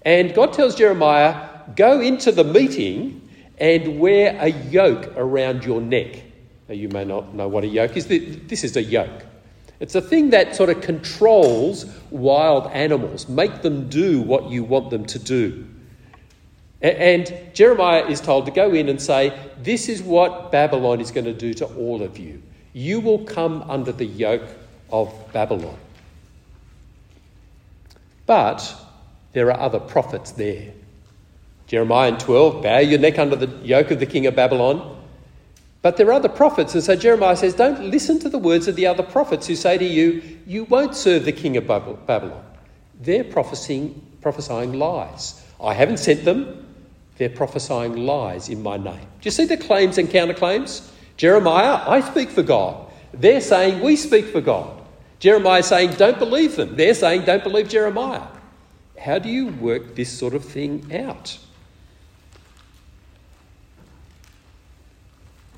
And 0.02 0.34
God 0.34 0.52
tells 0.52 0.74
Jeremiah, 0.74 1.48
go 1.74 1.98
into 1.98 2.30
the 2.30 2.44
meeting 2.44 3.26
and 3.56 3.98
wear 3.98 4.36
a 4.38 4.48
yoke 4.48 5.10
around 5.16 5.64
your 5.64 5.80
neck. 5.80 6.22
Now, 6.68 6.74
you 6.74 6.90
may 6.90 7.06
not 7.06 7.32
know 7.32 7.48
what 7.48 7.64
a 7.64 7.68
yoke 7.68 7.96
is. 7.96 8.06
This 8.06 8.64
is 8.64 8.76
a 8.76 8.82
yoke. 8.82 9.24
It's 9.80 9.94
a 9.94 10.02
thing 10.02 10.28
that 10.36 10.54
sort 10.54 10.68
of 10.68 10.82
controls 10.82 11.86
wild 12.10 12.70
animals, 12.72 13.30
make 13.30 13.62
them 13.62 13.88
do 13.88 14.20
what 14.20 14.50
you 14.50 14.62
want 14.62 14.90
them 14.90 15.06
to 15.06 15.18
do. 15.18 15.66
And 16.82 17.34
Jeremiah 17.54 18.04
is 18.08 18.20
told 18.20 18.44
to 18.44 18.50
go 18.50 18.74
in 18.74 18.90
and 18.90 19.00
say, 19.00 19.32
This 19.62 19.88
is 19.88 20.02
what 20.02 20.52
Babylon 20.52 21.00
is 21.00 21.10
going 21.10 21.24
to 21.24 21.32
do 21.32 21.54
to 21.54 21.64
all 21.64 22.02
of 22.02 22.18
you. 22.18 22.42
You 22.74 23.00
will 23.00 23.24
come 23.24 23.62
under 23.70 23.90
the 23.90 24.04
yoke 24.04 24.50
of 24.92 25.10
Babylon. 25.32 25.78
But 28.30 28.76
there 29.32 29.50
are 29.50 29.58
other 29.58 29.80
prophets 29.80 30.30
there. 30.30 30.72
Jeremiah 31.66 32.16
12, 32.16 32.62
bow 32.62 32.78
your 32.78 33.00
neck 33.00 33.18
under 33.18 33.34
the 33.34 33.48
yoke 33.66 33.90
of 33.90 33.98
the 33.98 34.06
king 34.06 34.24
of 34.26 34.36
Babylon. 34.36 35.02
But 35.82 35.96
there 35.96 36.06
are 36.06 36.12
other 36.12 36.28
prophets, 36.28 36.76
and 36.76 36.84
so 36.84 36.94
Jeremiah 36.94 37.34
says, 37.34 37.54
Don't 37.54 37.90
listen 37.90 38.20
to 38.20 38.28
the 38.28 38.38
words 38.38 38.68
of 38.68 38.76
the 38.76 38.86
other 38.86 39.02
prophets 39.02 39.48
who 39.48 39.56
say 39.56 39.78
to 39.78 39.84
you, 39.84 40.22
You 40.46 40.62
won't 40.62 40.94
serve 40.94 41.24
the 41.24 41.32
king 41.32 41.56
of 41.56 41.66
Babylon. 41.66 42.44
They're 43.00 43.24
prophesying, 43.24 44.00
prophesying 44.20 44.74
lies. 44.74 45.44
I 45.60 45.74
haven't 45.74 45.98
sent 45.98 46.24
them, 46.24 46.72
they're 47.16 47.30
prophesying 47.30 47.96
lies 47.96 48.48
in 48.48 48.62
my 48.62 48.76
name. 48.76 49.08
Do 49.20 49.24
you 49.24 49.32
see 49.32 49.46
the 49.46 49.56
claims 49.56 49.98
and 49.98 50.08
counterclaims? 50.08 50.88
Jeremiah, 51.16 51.82
I 51.84 52.00
speak 52.00 52.30
for 52.30 52.44
God. 52.44 52.92
They're 53.12 53.40
saying, 53.40 53.80
We 53.80 53.96
speak 53.96 54.26
for 54.26 54.40
God. 54.40 54.79
Jeremiah 55.20 55.60
is 55.60 55.66
saying, 55.66 55.92
Don't 55.92 56.18
believe 56.18 56.56
them. 56.56 56.74
They're 56.76 56.94
saying, 56.94 57.24
Don't 57.24 57.44
believe 57.44 57.68
Jeremiah. 57.68 58.26
How 58.98 59.18
do 59.18 59.28
you 59.28 59.48
work 59.48 59.94
this 59.94 60.10
sort 60.10 60.34
of 60.34 60.44
thing 60.44 60.94
out? 60.94 61.38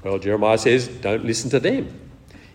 Well, 0.05 0.19
Jeremiah 0.19 0.59
says, 0.59 0.89
don't 0.89 1.25
listen 1.25 1.51
to 1.51 1.61
them. 1.61 1.99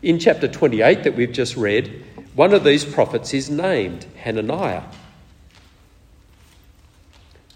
In 0.02 0.20
chapter 0.20 0.48
28 0.48 1.04
that 1.04 1.16
we've 1.16 1.32
just 1.32 1.56
read, 1.56 2.04
one 2.36 2.54
of 2.54 2.64
these 2.64 2.84
prophets 2.84 3.34
is 3.34 3.50
named 3.50 4.06
Hananiah. 4.18 4.84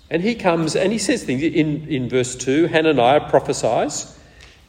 And 0.09 0.21
he 0.21 0.35
comes 0.35 0.75
and 0.75 0.91
he 0.91 0.97
says 0.97 1.23
things 1.23 1.43
in, 1.43 1.87
in 1.87 2.09
verse 2.09 2.35
2 2.35 2.67
Hananiah 2.67 3.29
prophesies, 3.29 4.17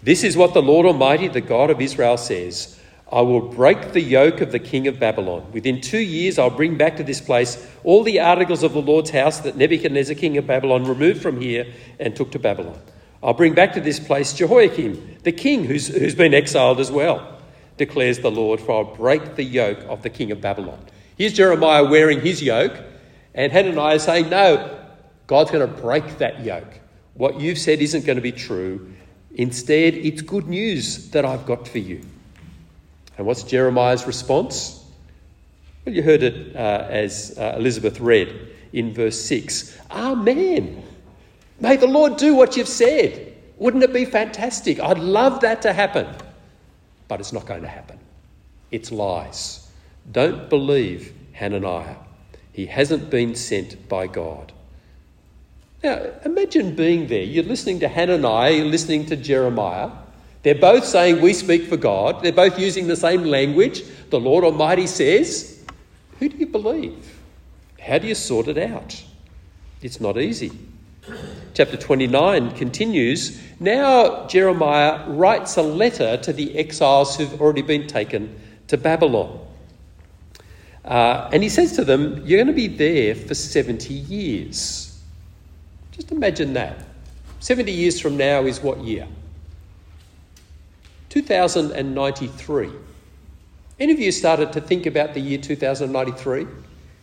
This 0.02 0.22
is 0.22 0.36
what 0.36 0.54
the 0.54 0.62
Lord 0.62 0.86
Almighty, 0.86 1.28
the 1.28 1.40
God 1.40 1.70
of 1.70 1.80
Israel, 1.80 2.16
says 2.16 2.78
I 3.12 3.21
will 3.21 3.42
break 3.42 3.92
the 3.92 4.00
yoke 4.00 4.40
of 4.40 4.52
the 4.52 4.59
king 4.59 4.88
of 4.88 4.99
Babylon. 4.99 5.47
Within 5.52 5.83
two 5.83 5.99
years, 6.00 6.38
I'll 6.38 6.49
bring 6.49 6.78
back 6.78 6.97
to 6.97 7.04
this 7.04 7.21
place 7.21 7.69
all 7.85 8.02
the 8.02 8.21
articles 8.21 8.62
of 8.62 8.73
the 8.73 8.81
Lord's 8.81 9.11
house 9.11 9.40
that 9.40 9.54
Nebuchadnezzar, 9.54 10.14
king 10.14 10.38
of 10.38 10.47
Babylon, 10.47 10.85
removed 10.85 11.21
from 11.21 11.38
here 11.38 11.66
and 12.00 12.16
took 12.16 12.31
to 12.33 12.38
Babylon. 12.38 12.81
I'll 13.23 13.35
bring 13.35 13.52
back 13.52 13.75
to 13.75 13.83
this 13.83 14.00
place 14.00 14.33
Jehoiakim, 14.33 15.19
the 15.25 15.33
king 15.33 15.64
who's, 15.64 15.88
who's 15.88 16.14
been 16.14 16.33
exiled 16.33 16.81
as 16.81 16.90
well, 16.90 17.38
declares 17.76 18.21
the 18.21 18.31
Lord, 18.31 18.61
for 18.61 18.73
I'll 18.73 18.97
break 18.97 19.37
the 19.37 19.45
yoke 19.45 19.81
of 19.88 20.02
the 20.02 20.11
king 20.11 20.31
of 20.33 20.40
Babylon. 20.40 20.78
Here's 21.19 21.35
Jeremiah 21.35 21.85
wearing 21.85 22.23
his 22.23 22.42
yoke, 22.42 22.81
and 23.35 23.52
Hananiah 23.52 24.00
saying, 24.00 24.31
No, 24.31 24.78
God's 25.26 25.50
going 25.50 25.69
to 25.69 25.83
break 25.83 26.16
that 26.16 26.42
yoke. 26.42 26.81
What 27.12 27.38
you've 27.38 27.59
said 27.59 27.83
isn't 27.83 28.07
going 28.07 28.16
to 28.16 28.23
be 28.23 28.33
true. 28.33 28.90
Instead, 29.35 29.95
it's 29.95 30.23
good 30.23 30.49
news 30.49 31.11
that 31.11 31.26
I've 31.26 31.45
got 31.45 31.69
for 31.69 31.78
you. 31.78 32.00
And 33.19 33.26
what's 33.26 33.42
Jeremiah's 33.42 34.07
response? 34.07 34.85
Well, 35.85 35.95
you 35.95 36.02
heard 36.02 36.23
it 36.23 36.57
uh, 36.57 36.87
as 36.88 37.37
uh, 37.38 37.54
Elizabeth 37.59 38.00
read 38.00 38.49
in 38.73 38.95
verse 38.95 39.21
6 39.21 39.78
Amen. 39.90 40.83
May 41.61 41.76
the 41.76 41.87
Lord 41.87 42.16
do 42.16 42.35
what 42.35 42.57
you've 42.57 42.69
said. 42.69 43.35
Wouldn't 43.57 43.85
it 43.85 43.92
be 43.92 44.04
fantastic? 44.04 44.81
I'd 44.81 44.99
love 44.99 45.40
that 45.40 45.62
to 45.62 45.73
happen. 45.73 46.07
But 47.07 47.21
it's 47.21 47.33
not 47.33 47.47
going 47.47 47.62
to 47.62 47.69
happen. 47.69 47.99
It's 48.71 48.90
lies. 48.90 49.69
Don't 50.11 50.49
believe 50.49 51.12
Hananiah. 51.33 51.97
He 52.52 52.66
hasn't 52.66 53.11
been 53.11 53.35
sent 53.35 53.88
by 53.88 54.07
God. 54.07 54.52
Now, 55.83 56.00
imagine 56.25 56.75
being 56.75 57.07
there. 57.07 57.23
You're 57.23 57.45
listening 57.45 57.81
to 57.81 57.88
Hananiah, 57.88 58.52
you're 58.52 58.66
listening 58.66 59.07
to 59.07 59.16
Jeremiah. 59.16 59.90
They're 60.42 60.54
both 60.54 60.84
saying, 60.84 61.20
We 61.20 61.32
speak 61.32 61.68
for 61.68 61.76
God. 61.76 62.22
They're 62.22 62.32
both 62.32 62.58
using 62.58 62.87
the 62.87 62.96
same 62.96 63.25
language. 63.25 63.84
The 64.11 64.20
Lord 64.20 64.44
Almighty 64.44 64.87
says, 64.87 65.64
Who 66.18 66.28
do 66.28 66.37
you 66.37 66.46
believe? 66.46 67.18
How 67.80 67.99
do 67.99 68.06
you 68.06 68.14
sort 68.14 68.49
it 68.49 68.58
out? 68.58 69.02
It's 69.80 70.00
not 70.00 70.18
easy. 70.18 70.52
Chapter 71.54 71.76
29 71.76 72.52
continues 72.52 73.40
Now 73.58 74.26
Jeremiah 74.26 75.08
writes 75.08 75.56
a 75.56 75.62
letter 75.62 76.16
to 76.18 76.32
the 76.32 76.56
exiles 76.56 77.16
who've 77.16 77.40
already 77.40 77.62
been 77.62 77.87
taken 77.87 78.38
to 78.68 78.76
Babylon. 78.76 79.40
Uh, 80.84 81.28
and 81.32 81.42
he 81.42 81.49
says 81.49 81.75
to 81.76 81.84
them, 81.84 82.25
You're 82.26 82.38
going 82.38 82.46
to 82.46 82.52
be 82.52 82.68
there 82.68 83.14
for 83.14 83.34
70 83.34 83.92
years. 83.92 85.00
Just 85.92 86.11
imagine 86.11 86.54
that. 86.54 86.84
70 87.40 87.70
years 87.70 88.00
from 88.00 88.16
now 88.16 88.44
is 88.44 88.61
what 88.61 88.80
year? 88.82 89.06
2093. 91.12 92.71
Any 93.78 93.92
of 93.92 94.00
you 94.00 94.11
started 94.11 94.50
to 94.54 94.62
think 94.62 94.87
about 94.87 95.12
the 95.12 95.21
year 95.21 95.37
2093? 95.37 96.47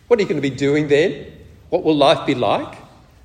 What 0.07 0.17
are 0.17 0.23
you 0.23 0.27
going 0.27 0.41
to 0.41 0.49
be 0.49 0.55
doing 0.55 0.87
then? 0.87 1.31
What 1.69 1.83
will 1.83 1.95
life 1.95 2.25
be 2.25 2.33
like? 2.33 2.75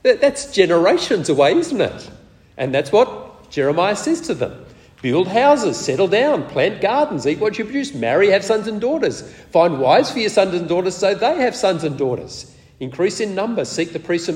That's 0.02 0.52
generations 0.52 1.30
away, 1.30 1.54
isn't 1.54 1.80
it? 1.80 2.10
And 2.58 2.74
that's 2.74 2.92
what 2.92 3.50
Jeremiah 3.50 3.96
says 3.96 4.20
to 4.22 4.34
them. 4.34 4.62
Build 5.00 5.26
houses, 5.26 5.78
settle 5.78 6.06
down, 6.06 6.46
plant 6.50 6.82
gardens, 6.82 7.26
eat 7.26 7.38
what 7.38 7.56
you 7.56 7.64
produce, 7.64 7.94
marry, 7.94 8.28
have 8.28 8.44
sons 8.44 8.66
and 8.66 8.78
daughters. 8.78 9.22
Find 9.52 9.80
wives 9.80 10.10
for 10.10 10.18
your 10.18 10.28
sons 10.28 10.52
and 10.54 10.68
daughters 10.68 10.96
so 10.96 11.14
they 11.14 11.36
have 11.36 11.56
sons 11.56 11.84
and 11.84 11.96
daughters. 11.96 12.54
Increase 12.78 13.20
in 13.20 13.34
number, 13.34 13.64
seek 13.64 13.94
the 13.94 14.00
peace 14.00 14.28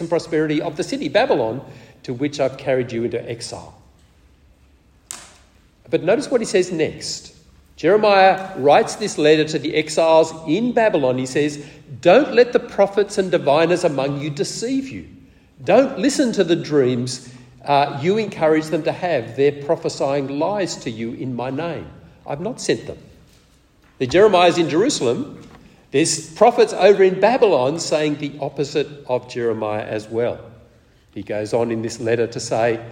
and 0.00 0.08
prosperity 0.08 0.60
of 0.60 0.76
the 0.76 0.82
city, 0.82 1.08
Babylon, 1.08 1.64
to 2.02 2.12
which 2.12 2.40
I've 2.40 2.58
carried 2.58 2.90
you 2.90 3.04
into 3.04 3.24
exile. 3.30 3.78
But 5.92 6.02
notice 6.02 6.30
what 6.30 6.40
he 6.40 6.46
says 6.46 6.72
next. 6.72 7.36
Jeremiah 7.76 8.56
writes 8.56 8.96
this 8.96 9.18
letter 9.18 9.44
to 9.44 9.58
the 9.58 9.74
exiles 9.74 10.32
in 10.48 10.72
Babylon. 10.72 11.18
He 11.18 11.26
says, 11.26 11.62
Don't 12.00 12.32
let 12.32 12.54
the 12.54 12.60
prophets 12.60 13.18
and 13.18 13.30
diviners 13.30 13.84
among 13.84 14.18
you 14.22 14.30
deceive 14.30 14.88
you. 14.88 15.06
Don't 15.62 15.98
listen 15.98 16.32
to 16.32 16.44
the 16.44 16.56
dreams 16.56 17.30
uh, 17.66 18.00
you 18.02 18.16
encourage 18.16 18.68
them 18.68 18.82
to 18.84 18.92
have. 18.92 19.36
They're 19.36 19.62
prophesying 19.64 20.38
lies 20.38 20.76
to 20.76 20.90
you 20.90 21.12
in 21.12 21.36
my 21.36 21.50
name. 21.50 21.86
I've 22.26 22.40
not 22.40 22.58
sent 22.58 22.86
them. 22.86 22.98
The 23.98 24.06
Jeremiah's 24.06 24.56
in 24.56 24.70
Jerusalem. 24.70 25.46
There's 25.90 26.32
prophets 26.32 26.72
over 26.72 27.02
in 27.02 27.20
Babylon 27.20 27.78
saying 27.78 28.16
the 28.16 28.32
opposite 28.40 28.88
of 29.08 29.28
Jeremiah 29.28 29.84
as 29.84 30.08
well. 30.08 30.40
He 31.12 31.22
goes 31.22 31.52
on 31.52 31.70
in 31.70 31.82
this 31.82 32.00
letter 32.00 32.26
to 32.28 32.40
say, 32.40 32.82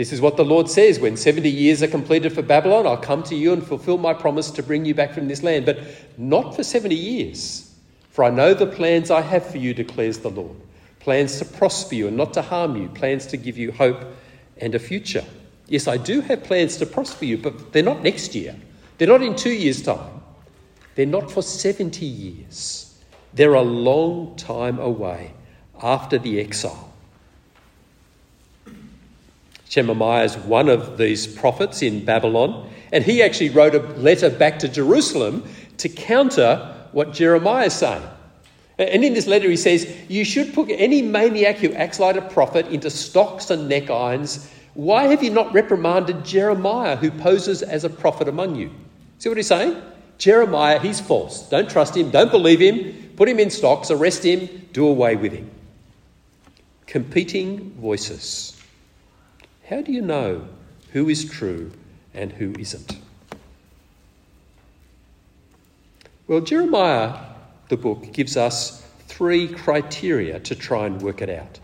This 0.00 0.14
is 0.14 0.22
what 0.22 0.38
the 0.38 0.46
Lord 0.46 0.70
says 0.70 0.98
when 0.98 1.18
70 1.18 1.50
years 1.50 1.82
are 1.82 1.86
completed 1.86 2.32
for 2.32 2.40
Babylon, 2.40 2.86
I'll 2.86 2.96
come 2.96 3.22
to 3.24 3.34
you 3.34 3.52
and 3.52 3.62
fulfill 3.62 3.98
my 3.98 4.14
promise 4.14 4.50
to 4.52 4.62
bring 4.62 4.86
you 4.86 4.94
back 4.94 5.12
from 5.12 5.28
this 5.28 5.42
land, 5.42 5.66
but 5.66 5.78
not 6.16 6.56
for 6.56 6.64
70 6.64 6.94
years. 6.94 7.70
For 8.08 8.24
I 8.24 8.30
know 8.30 8.54
the 8.54 8.66
plans 8.66 9.10
I 9.10 9.20
have 9.20 9.46
for 9.46 9.58
you, 9.58 9.74
declares 9.74 10.20
the 10.20 10.30
Lord 10.30 10.56
plans 11.00 11.38
to 11.40 11.44
prosper 11.44 11.96
you 11.96 12.08
and 12.08 12.16
not 12.16 12.32
to 12.32 12.40
harm 12.40 12.76
you, 12.76 12.88
plans 12.88 13.26
to 13.26 13.36
give 13.36 13.58
you 13.58 13.72
hope 13.72 14.02
and 14.56 14.74
a 14.74 14.78
future. 14.78 15.22
Yes, 15.68 15.86
I 15.86 15.98
do 15.98 16.22
have 16.22 16.44
plans 16.44 16.78
to 16.78 16.86
prosper 16.86 17.26
you, 17.26 17.36
but 17.36 17.74
they're 17.74 17.82
not 17.82 18.02
next 18.02 18.34
year. 18.34 18.56
They're 18.96 19.06
not 19.06 19.20
in 19.20 19.36
two 19.36 19.52
years' 19.52 19.82
time. 19.82 20.22
They're 20.94 21.04
not 21.04 21.30
for 21.30 21.42
70 21.42 22.06
years. 22.06 22.98
They're 23.34 23.52
a 23.52 23.60
long 23.60 24.34
time 24.36 24.78
away 24.78 25.34
after 25.82 26.16
the 26.16 26.40
exile. 26.40 26.89
Shemaiah 29.70 30.24
is 30.24 30.36
one 30.36 30.68
of 30.68 30.98
these 30.98 31.28
prophets 31.28 31.80
in 31.80 32.04
Babylon, 32.04 32.68
and 32.92 33.04
he 33.04 33.22
actually 33.22 33.50
wrote 33.50 33.74
a 33.76 33.78
letter 33.78 34.28
back 34.28 34.58
to 34.58 34.68
Jerusalem 34.68 35.48
to 35.78 35.88
counter 35.88 36.74
what 36.90 37.12
Jeremiah 37.12 37.66
is 37.66 37.74
saying. 37.74 38.02
And 38.78 39.04
in 39.04 39.14
this 39.14 39.28
letter, 39.28 39.48
he 39.48 39.56
says, 39.56 39.94
You 40.08 40.24
should 40.24 40.54
put 40.54 40.70
any 40.70 41.02
maniac 41.02 41.58
who 41.58 41.72
acts 41.74 42.00
like 42.00 42.16
a 42.16 42.22
prophet 42.22 42.66
into 42.66 42.90
stocks 42.90 43.48
and 43.50 43.68
neck 43.68 43.90
irons. 43.90 44.50
Why 44.74 45.04
have 45.04 45.22
you 45.22 45.30
not 45.30 45.52
reprimanded 45.54 46.24
Jeremiah, 46.24 46.96
who 46.96 47.12
poses 47.12 47.62
as 47.62 47.84
a 47.84 47.90
prophet 47.90 48.26
among 48.26 48.56
you? 48.56 48.72
See 49.18 49.28
what 49.28 49.38
he's 49.38 49.46
saying? 49.46 49.80
Jeremiah, 50.18 50.80
he's 50.80 51.00
false. 51.00 51.48
Don't 51.48 51.70
trust 51.70 51.96
him. 51.96 52.10
Don't 52.10 52.32
believe 52.32 52.60
him. 52.60 53.12
Put 53.14 53.28
him 53.28 53.38
in 53.38 53.50
stocks. 53.50 53.92
Arrest 53.92 54.24
him. 54.24 54.48
Do 54.72 54.88
away 54.88 55.14
with 55.14 55.32
him. 55.32 55.48
Competing 56.86 57.70
voices. 57.74 58.59
How 59.70 59.82
do 59.82 59.92
you 59.92 60.02
know 60.02 60.48
who 60.90 61.08
is 61.08 61.24
true 61.24 61.70
and 62.12 62.32
who 62.32 62.52
isn't? 62.58 62.98
Well, 66.26 66.40
Jeremiah 66.40 67.26
the 67.68 67.76
book 67.76 68.12
gives 68.12 68.36
us 68.36 68.84
three 69.06 69.46
criteria 69.46 70.40
to 70.40 70.56
try 70.56 70.86
and 70.86 71.00
work 71.00 71.22
it 71.22 71.30
out. 71.30 71.60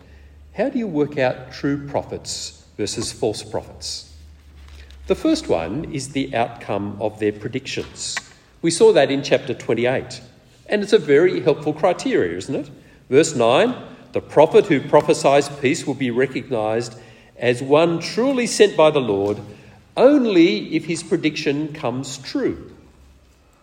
How 0.57 0.69
do 0.69 0.79
you 0.79 0.87
work 0.87 1.19
out 1.19 1.51
true 1.51 1.89
prophets 1.89 2.65
versus 2.77 3.11
false 3.11 3.43
prophets? 3.43 4.15
The 5.09 5.17
first 5.17 5.49
one 5.49 5.93
is 5.93 6.11
the 6.11 6.33
outcome 6.33 6.97
of 7.01 7.19
their 7.19 7.33
predictions. 7.33 8.15
We 8.63 8.71
saw 8.71 8.93
that 8.93 9.11
in 9.11 9.25
chapter 9.25 9.53
28, 9.53 10.21
and 10.69 10.81
it's 10.85 10.93
a 10.93 10.99
very 10.99 11.41
helpful 11.41 11.73
criteria, 11.73 12.39
isn't 12.39 12.55
it? 12.55 12.71
Verse 13.11 13.35
9 13.35 13.75
the 14.13 14.21
prophet 14.23 14.65
who 14.65 14.81
prophesies 14.81 15.49
peace 15.49 15.87
will 15.87 15.95
be 15.95 16.11
recognised 16.11 16.99
as 17.39 17.63
one 17.63 18.01
truly 18.01 18.47
sent 18.47 18.77
by 18.77 18.91
the 18.91 19.01
Lord 19.01 19.41
only 19.97 20.75
if 20.77 20.85
his 20.85 21.03
prediction 21.03 21.73
comes 21.73 22.19
true. 22.19 22.73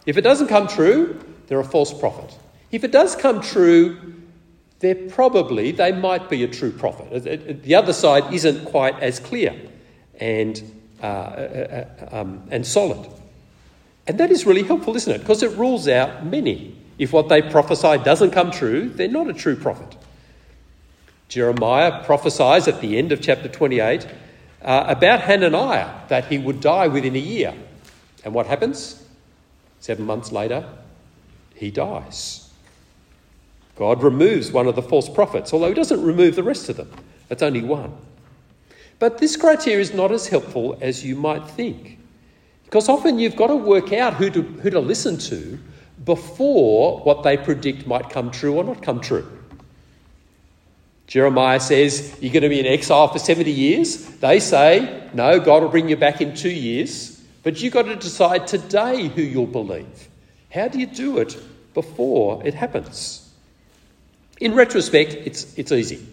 If 0.05 0.17
it 0.17 0.21
doesn't 0.21 0.47
come 0.47 0.67
true, 0.67 1.19
they're 1.47 1.59
a 1.59 1.63
false 1.63 1.93
prophet. 1.93 2.37
If 2.71 2.83
it 2.83 2.91
does 2.91 3.15
come 3.15 3.41
true, 3.41 4.15
they're 4.79 4.95
probably, 4.95 5.71
they 5.71 5.91
might 5.91 6.29
be 6.29 6.43
a 6.43 6.47
true 6.47 6.71
prophet. 6.71 7.63
The 7.63 7.75
other 7.75 7.93
side 7.93 8.33
isn't 8.33 8.65
quite 8.65 8.99
as 8.99 9.19
clear 9.19 9.55
and, 10.19 10.61
uh, 11.01 11.05
uh, 11.05 11.85
uh, 12.11 12.15
um, 12.15 12.43
and 12.51 12.65
solid. 12.65 13.07
And 14.07 14.19
that 14.19 14.31
is 14.31 14.45
really 14.45 14.63
helpful, 14.63 14.95
isn't 14.95 15.13
it? 15.13 15.19
Because 15.19 15.43
it 15.43 15.55
rules 15.57 15.87
out 15.87 16.25
many. 16.25 16.75
If 16.97 17.13
what 17.13 17.29
they 17.29 17.41
prophesy 17.41 17.97
doesn't 18.03 18.31
come 18.31 18.51
true, 18.51 18.89
they're 18.89 19.07
not 19.07 19.29
a 19.29 19.33
true 19.33 19.55
prophet. 19.55 19.95
Jeremiah 21.33 22.03
prophesies 22.03 22.67
at 22.67 22.79
the 22.79 22.95
end 22.95 23.11
of 23.11 23.19
chapter 23.19 23.49
28 23.49 24.05
uh, 24.61 24.85
about 24.87 25.19
Hananiah 25.21 25.89
that 26.07 26.25
he 26.25 26.37
would 26.37 26.61
die 26.61 26.87
within 26.87 27.15
a 27.15 27.19
year. 27.19 27.55
And 28.23 28.35
what 28.35 28.45
happens? 28.45 29.03
Seven 29.79 30.05
months 30.05 30.31
later, 30.31 30.63
he 31.55 31.71
dies. 31.71 32.51
God 33.75 34.03
removes 34.03 34.51
one 34.51 34.67
of 34.67 34.75
the 34.75 34.83
false 34.83 35.09
prophets, 35.09 35.51
although 35.53 35.69
he 35.69 35.73
doesn't 35.73 36.03
remove 36.03 36.35
the 36.35 36.43
rest 36.43 36.69
of 36.69 36.77
them. 36.77 36.91
That's 37.29 37.41
only 37.41 37.63
one. 37.63 37.97
But 38.99 39.17
this 39.17 39.35
criteria 39.35 39.79
is 39.79 39.91
not 39.91 40.11
as 40.11 40.27
helpful 40.27 40.77
as 40.81 41.03
you 41.03 41.15
might 41.15 41.47
think. 41.49 41.97
Because 42.65 42.87
often 42.87 43.17
you've 43.17 43.35
got 43.35 43.47
to 43.47 43.55
work 43.55 43.91
out 43.91 44.13
who 44.13 44.29
to, 44.29 44.43
who 44.43 44.69
to 44.69 44.79
listen 44.79 45.17
to 45.17 45.57
before 46.05 46.99
what 46.99 47.23
they 47.23 47.37
predict 47.37 47.87
might 47.87 48.11
come 48.11 48.29
true 48.29 48.53
or 48.53 48.63
not 48.63 48.83
come 48.83 49.01
true. 49.01 49.27
Jeremiah 51.07 51.59
says, 51.59 52.17
You're 52.21 52.33
going 52.33 52.43
to 52.43 52.49
be 52.49 52.59
in 52.59 52.65
exile 52.65 53.07
for 53.07 53.19
70 53.19 53.51
years. 53.51 54.05
They 54.17 54.39
say, 54.39 55.09
No, 55.13 55.39
God 55.39 55.63
will 55.63 55.69
bring 55.69 55.89
you 55.89 55.97
back 55.97 56.21
in 56.21 56.35
two 56.35 56.49
years. 56.49 57.21
But 57.43 57.61
you've 57.61 57.73
got 57.73 57.83
to 57.83 57.95
decide 57.95 58.47
today 58.47 59.09
who 59.09 59.21
you'll 59.21 59.45
believe. 59.45 60.07
How 60.49 60.69
do 60.69 60.79
you 60.79 60.85
do 60.85 61.17
it 61.17 61.37
before 61.73 62.45
it 62.45 62.53
happens? 62.53 63.29
In 64.39 64.55
retrospect, 64.55 65.13
it's, 65.13 65.57
it's 65.57 65.71
easy. 65.71 66.05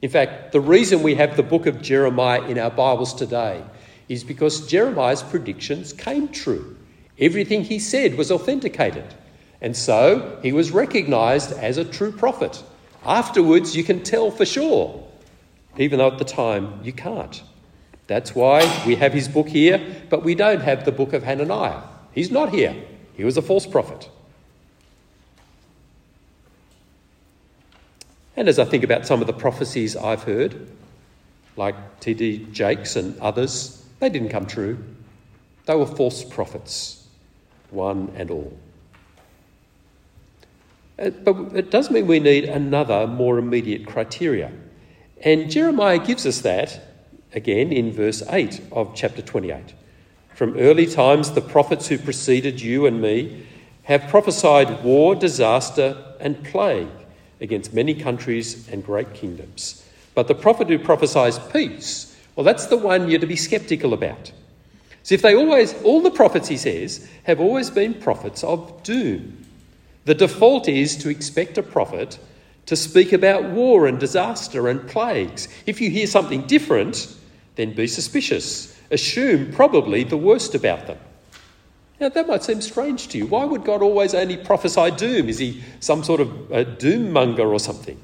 In 0.00 0.10
fact, 0.10 0.52
the 0.52 0.60
reason 0.60 1.02
we 1.02 1.14
have 1.16 1.36
the 1.36 1.42
book 1.42 1.66
of 1.66 1.82
Jeremiah 1.82 2.42
in 2.42 2.58
our 2.58 2.70
Bibles 2.70 3.14
today 3.14 3.62
is 4.08 4.24
because 4.24 4.66
Jeremiah's 4.66 5.22
predictions 5.22 5.92
came 5.92 6.28
true. 6.28 6.76
Everything 7.18 7.62
he 7.62 7.78
said 7.78 8.16
was 8.16 8.32
authenticated. 8.32 9.04
And 9.60 9.76
so 9.76 10.40
he 10.42 10.52
was 10.52 10.72
recognized 10.72 11.52
as 11.52 11.78
a 11.78 11.84
true 11.84 12.10
prophet. 12.10 12.62
Afterwards, 13.04 13.76
you 13.76 13.82
can 13.82 14.02
tell 14.02 14.30
for 14.30 14.44
sure, 14.44 15.02
even 15.76 15.98
though 15.98 16.08
at 16.08 16.18
the 16.18 16.24
time 16.24 16.80
you 16.82 16.92
can't. 16.92 17.42
That's 18.06 18.34
why 18.34 18.84
we 18.86 18.96
have 18.96 19.12
his 19.12 19.28
book 19.28 19.48
here, 19.48 19.80
but 20.10 20.22
we 20.22 20.34
don't 20.34 20.60
have 20.60 20.84
the 20.84 20.92
book 20.92 21.12
of 21.12 21.22
Hananiah. 21.22 21.82
He's 22.12 22.30
not 22.30 22.50
here. 22.50 22.76
He 23.14 23.24
was 23.24 23.36
a 23.36 23.42
false 23.42 23.66
prophet. 23.66 24.08
And 28.36 28.48
as 28.48 28.58
I 28.58 28.64
think 28.64 28.84
about 28.84 29.06
some 29.06 29.20
of 29.20 29.26
the 29.26 29.32
prophecies 29.32 29.96
I've 29.96 30.22
heard, 30.22 30.68
like 31.56 32.00
T.D. 32.00 32.48
Jakes 32.52 32.96
and 32.96 33.18
others, 33.20 33.84
they 34.00 34.08
didn't 34.08 34.30
come 34.30 34.46
true. 34.46 34.78
They 35.66 35.74
were 35.74 35.86
false 35.86 36.24
prophets, 36.24 37.06
one 37.70 38.12
and 38.16 38.30
all. 38.30 38.58
Uh, 40.98 41.10
but 41.10 41.56
it 41.56 41.70
does 41.70 41.90
mean 41.90 42.06
we 42.06 42.20
need 42.20 42.44
another, 42.44 43.06
more 43.06 43.38
immediate 43.38 43.86
criteria. 43.86 44.52
And 45.24 45.50
Jeremiah 45.50 45.98
gives 45.98 46.26
us 46.26 46.40
that 46.40 46.80
again 47.34 47.72
in 47.72 47.92
verse 47.92 48.22
8 48.28 48.60
of 48.72 48.94
chapter 48.94 49.22
28. 49.22 49.74
From 50.34 50.58
early 50.58 50.86
times, 50.86 51.32
the 51.32 51.40
prophets 51.40 51.88
who 51.88 51.98
preceded 51.98 52.60
you 52.60 52.86
and 52.86 53.00
me 53.00 53.46
have 53.84 54.08
prophesied 54.08 54.82
war, 54.82 55.14
disaster, 55.14 55.96
and 56.20 56.42
plague 56.44 56.88
against 57.40 57.74
many 57.74 57.94
countries 57.94 58.68
and 58.68 58.84
great 58.84 59.12
kingdoms. 59.14 59.86
But 60.14 60.28
the 60.28 60.34
prophet 60.34 60.68
who 60.68 60.78
prophesies 60.78 61.38
peace, 61.38 62.16
well, 62.36 62.44
that's 62.44 62.66
the 62.66 62.76
one 62.76 63.08
you're 63.10 63.20
to 63.20 63.26
be 63.26 63.36
skeptical 63.36 63.92
about. 63.92 64.32
So 65.02 65.14
if 65.14 65.22
they 65.22 65.34
always, 65.34 65.74
all 65.82 66.00
the 66.00 66.10
prophets, 66.10 66.48
he 66.48 66.56
says, 66.56 67.08
have 67.24 67.40
always 67.40 67.70
been 67.70 67.94
prophets 67.94 68.44
of 68.44 68.82
doom. 68.82 69.41
The 70.04 70.14
default 70.14 70.68
is 70.68 70.96
to 70.98 71.08
expect 71.08 71.58
a 71.58 71.62
prophet 71.62 72.18
to 72.66 72.76
speak 72.76 73.12
about 73.12 73.44
war 73.44 73.86
and 73.86 73.98
disaster 73.98 74.68
and 74.68 74.88
plagues. 74.88 75.48
If 75.66 75.80
you 75.80 75.90
hear 75.90 76.06
something 76.06 76.42
different, 76.46 77.14
then 77.56 77.74
be 77.74 77.86
suspicious. 77.86 78.78
Assume 78.90 79.52
probably 79.52 80.04
the 80.04 80.16
worst 80.16 80.54
about 80.54 80.86
them. 80.86 80.98
Now, 82.00 82.08
that 82.08 82.26
might 82.26 82.42
seem 82.42 82.60
strange 82.60 83.08
to 83.08 83.18
you. 83.18 83.26
Why 83.26 83.44
would 83.44 83.64
God 83.64 83.80
always 83.80 84.14
only 84.14 84.36
prophesy 84.36 84.90
doom? 84.90 85.28
Is 85.28 85.38
he 85.38 85.62
some 85.78 86.02
sort 86.02 86.20
of 86.20 86.50
a 86.50 86.64
doom 86.64 87.12
monger 87.12 87.52
or 87.52 87.60
something? 87.60 88.00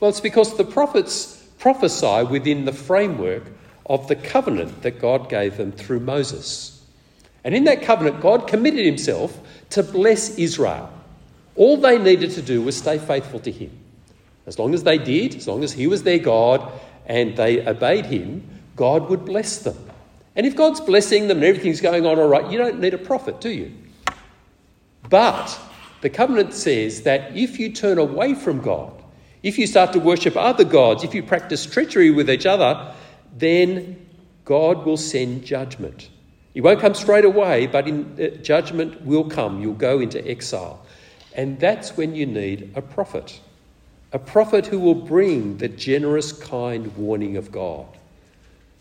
Well, 0.00 0.08
it's 0.08 0.20
because 0.20 0.56
the 0.56 0.64
prophets 0.64 1.46
prophesy 1.58 2.24
within 2.24 2.64
the 2.64 2.72
framework 2.72 3.44
of 3.86 4.08
the 4.08 4.16
covenant 4.16 4.82
that 4.82 4.98
God 4.98 5.28
gave 5.28 5.58
them 5.58 5.72
through 5.72 6.00
Moses. 6.00 6.82
And 7.44 7.54
in 7.54 7.64
that 7.64 7.82
covenant, 7.82 8.20
God 8.22 8.46
committed 8.46 8.84
himself 8.84 9.38
to 9.70 9.82
bless 9.82 10.38
Israel. 10.38 10.90
All 11.56 11.76
they 11.76 11.98
needed 11.98 12.32
to 12.32 12.42
do 12.42 12.62
was 12.62 12.76
stay 12.76 12.98
faithful 12.98 13.40
to 13.40 13.50
him. 13.50 13.70
As 14.46 14.58
long 14.58 14.74
as 14.74 14.82
they 14.82 14.98
did, 14.98 15.36
as 15.36 15.48
long 15.48 15.64
as 15.64 15.72
he 15.72 15.86
was 15.86 16.02
their 16.02 16.18
God 16.18 16.70
and 17.06 17.36
they 17.36 17.66
obeyed 17.66 18.06
him, 18.06 18.48
God 18.76 19.08
would 19.08 19.24
bless 19.24 19.58
them. 19.58 19.76
And 20.36 20.46
if 20.46 20.56
God's 20.56 20.80
blessing 20.80 21.28
them 21.28 21.38
and 21.38 21.46
everything's 21.46 21.80
going 21.80 22.06
on 22.06 22.18
all 22.18 22.28
right, 22.28 22.50
you 22.50 22.58
don't 22.58 22.80
need 22.80 22.94
a 22.94 22.98
prophet, 22.98 23.40
do 23.40 23.50
you? 23.50 23.72
But 25.08 25.58
the 26.00 26.10
covenant 26.10 26.54
says 26.54 27.02
that 27.02 27.36
if 27.36 27.58
you 27.58 27.72
turn 27.72 27.98
away 27.98 28.34
from 28.34 28.60
God, 28.60 28.92
if 29.42 29.58
you 29.58 29.66
start 29.66 29.92
to 29.92 30.00
worship 30.00 30.36
other 30.36 30.64
gods, 30.64 31.04
if 31.04 31.14
you 31.14 31.22
practice 31.22 31.66
treachery 31.66 32.10
with 32.10 32.28
each 32.28 32.46
other, 32.46 32.94
then 33.36 34.04
God 34.44 34.84
will 34.84 34.96
send 34.96 35.44
judgment. 35.44 36.10
It 36.54 36.62
won't 36.62 36.80
come 36.80 36.94
straight 36.94 37.24
away, 37.24 37.66
but 37.66 37.86
in, 37.88 38.16
uh, 38.20 38.36
judgment 38.42 39.02
will 39.02 39.24
come. 39.24 39.60
You'll 39.60 39.74
go 39.74 40.00
into 40.00 40.26
exile. 40.26 40.84
And 41.34 41.58
that's 41.58 41.96
when 41.96 42.14
you 42.14 42.26
need 42.26 42.72
a 42.74 42.82
prophet. 42.82 43.40
A 44.12 44.18
prophet 44.18 44.66
who 44.66 44.78
will 44.78 44.94
bring 44.94 45.58
the 45.58 45.68
generous, 45.68 46.32
kind 46.32 46.96
warning 46.96 47.36
of 47.36 47.50
God 47.50 47.86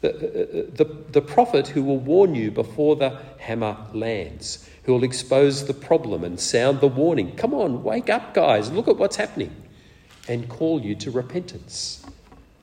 the, 0.03 0.69
the, 0.75 0.83
the 1.13 1.21
prophet 1.21 1.69
who 1.69 1.81
will 1.81 1.97
warn 1.97 2.35
you 2.35 2.51
before 2.51 2.97
the 2.97 3.17
hammer 3.39 3.77
lands, 3.93 4.67
who 4.83 4.91
will 4.91 5.03
expose 5.05 5.65
the 5.65 5.73
problem 5.73 6.25
and 6.25 6.37
sound 6.37 6.81
the 6.81 6.87
warning. 6.87 7.33
Come 7.37 7.53
on, 7.53 7.83
wake 7.83 8.09
up, 8.09 8.33
guys, 8.33 8.69
look 8.69 8.89
at 8.89 8.97
what's 8.97 9.15
happening, 9.15 9.55
and 10.27 10.49
call 10.49 10.81
you 10.81 10.93
to 10.95 11.09
repentance. 11.09 12.05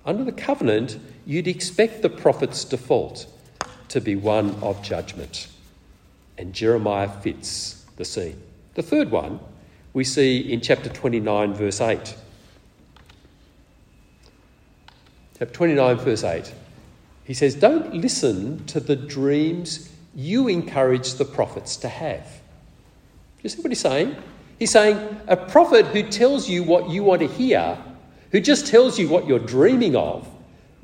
Under 0.05 0.23
the 0.23 0.33
covenant, 0.33 0.99
you'd 1.25 1.49
expect 1.49 2.03
the 2.03 2.11
prophet's 2.11 2.63
default 2.63 3.27
to 3.89 4.03
be 4.03 4.17
one 4.17 4.51
of 4.63 4.83
judgment. 4.83 5.49
And 6.37 6.53
Jeremiah 6.53 7.09
fits 7.09 7.87
the 7.97 8.05
scene. 8.05 8.41
The 8.75 8.83
third 8.83 9.11
one 9.11 9.41
we 9.93 10.05
see 10.05 10.53
in 10.53 10.61
chapter 10.61 10.89
29, 10.89 11.55
verse 11.55 11.81
8. 11.81 12.17
Chapter 15.39 15.55
29, 15.55 15.97
verse 15.97 16.25
8. 16.25 16.55
He 17.25 17.35
says, 17.35 17.55
Don't 17.55 17.95
listen 17.95 18.65
to 18.67 18.81
the 18.81 18.97
dreams 18.97 19.91
you 20.15 20.49
encourage 20.49 21.15
the 21.15 21.25
prophets 21.25 21.77
to 21.79 21.89
have. 21.89 22.25
Do 22.25 23.43
you 23.43 23.51
see 23.51 23.63
what 23.63 23.71
he's 23.71 23.81
saying? 23.81 24.17
He's 24.59 24.71
saying 24.71 24.99
a 25.27 25.37
prophet 25.37 25.87
who 25.87 26.03
tells 26.03 26.49
you 26.49 26.63
what 26.63 26.91
you 26.91 27.03
want 27.03 27.23
to 27.23 27.29
hear, 27.29 27.79
who 28.33 28.41
just 28.41 28.67
tells 28.67 28.99
you 28.99 29.09
what 29.09 29.27
you're 29.27 29.39
dreaming 29.39 29.97
of, 29.97 30.29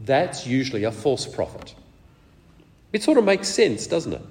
that's 0.04 0.46
usually 0.46 0.84
a 0.84 0.92
false 0.92 1.26
prophet. 1.26 1.74
It 2.92 3.02
sort 3.02 3.18
of 3.18 3.24
makes 3.24 3.48
sense, 3.48 3.86
doesn't 3.86 4.14
it? 4.14 4.22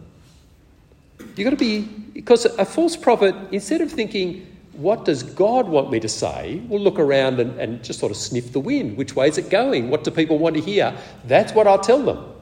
You've 1.36 1.44
got 1.46 1.52
to 1.52 1.56
be, 1.56 1.82
because 1.82 2.46
a 2.46 2.66
false 2.66 2.96
prophet, 2.96 3.36
instead 3.52 3.82
of 3.82 3.92
thinking, 3.92 4.55
what 4.78 5.06
does 5.06 5.24
God 5.24 5.68
want 5.68 5.92
me 5.92 6.00
to 6.00 6.10
say? 6.10 6.62
We'll 6.68 6.82
look 6.82 7.00
around 7.00 7.40
and, 7.40 7.60
and 7.60 7.84
just 7.84 8.00
sort 8.00 8.12
of 8.12 8.18
sniff 8.18 8.52
the 8.52 8.60
wind. 8.60 8.98
Which 8.98 9.16
way 9.16 9.28
is 9.28 9.38
it 9.38 9.50
going? 9.50 9.90
What 9.90 10.04
do 10.04 10.12
people 10.12 10.38
want 10.38 10.56
to 10.56 10.62
hear? 10.62 10.96
That's 11.26 11.54
what 11.54 11.68
I'll 11.68 11.80
tell 11.80 12.02
them. 12.02 12.34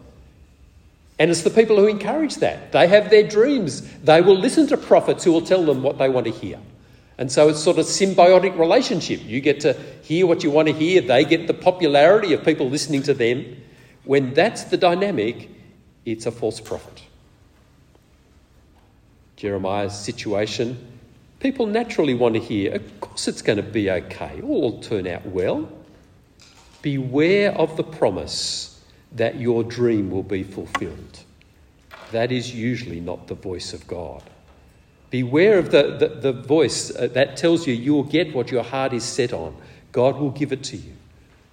And 1.20 1.30
it's 1.30 1.44
the 1.44 1.50
people 1.50 1.78
who 1.78 1.88
encourage 1.88 2.36
that. 2.38 2.72
They 2.72 2.88
have 2.88 3.10
their 3.10 3.28
dreams. 3.28 3.82
They 4.00 4.22
will 4.22 4.38
listen 4.38 4.68
to 4.68 4.78
prophets 4.78 5.24
who 5.24 5.32
will 5.32 5.46
tell 5.46 5.64
them 5.64 5.84
what 5.84 5.98
they 5.98 6.10
want 6.10 6.26
to 6.26 6.32
hear. 6.32 6.60
And 7.18 7.32
so 7.32 7.50
it's 7.50 7.60
sort 7.60 7.78
of 7.78 7.86
symbiotic 7.86 8.58
relationship. 8.58 9.24
You 9.24 9.40
get 9.40 9.60
to 9.62 9.74
hear 10.02 10.26
what 10.26 10.44
you 10.44 10.50
want 10.50 10.68
to 10.68 10.74
hear, 10.74 11.02
they 11.02 11.24
get 11.24 11.48
the 11.48 11.54
popularity 11.54 12.34
of 12.34 12.44
people 12.44 12.70
listening 12.70 13.04
to 13.04 13.14
them. 13.14 13.62
When 14.04 14.34
that's 14.34 14.66
the 14.66 14.78
dynamic, 14.78 15.50
it's 16.06 16.26
a 16.26 16.32
false 16.32 16.60
prophet. 16.60 17.04
Jeremiah's 19.36 19.98
situation 19.98 20.93
People 21.44 21.66
naturally 21.66 22.14
want 22.14 22.36
to 22.36 22.40
hear, 22.40 22.74
of 22.74 23.02
course 23.02 23.28
it's 23.28 23.42
going 23.42 23.58
to 23.58 23.64
be 23.64 23.92
okay, 23.92 24.40
all 24.42 24.62
will 24.62 24.80
turn 24.80 25.06
out 25.06 25.26
well. 25.26 25.70
Beware 26.82 27.52
of 27.52 27.76
the 27.76 27.84
promise 27.84 28.82
that 29.12 29.36
your 29.36 29.62
dream 29.62 30.10
will 30.10 30.24
be 30.24 30.44
fulfilled. 30.44 31.20
That 32.14 32.32
is 32.32 32.56
usually 32.56 33.02
not 33.02 33.28
the 33.28 33.36
voice 33.36 33.74
of 33.74 33.86
God. 33.88 34.24
Beware 35.10 35.60
of 35.60 35.70
the, 35.70 35.98
the, 35.98 36.32
the 36.32 36.32
voice 36.32 36.96
uh, 36.96 37.08
that 37.08 37.36
tells 37.36 37.68
you 37.68 37.74
you'll 37.74 38.04
get 38.04 38.34
what 38.34 38.50
your 38.50 38.64
heart 38.64 38.94
is 38.94 39.04
set 39.04 39.34
on. 39.34 39.54
God 39.92 40.16
will 40.16 40.32
give 40.32 40.54
it 40.54 40.64
to 40.64 40.78
you. 40.78 40.94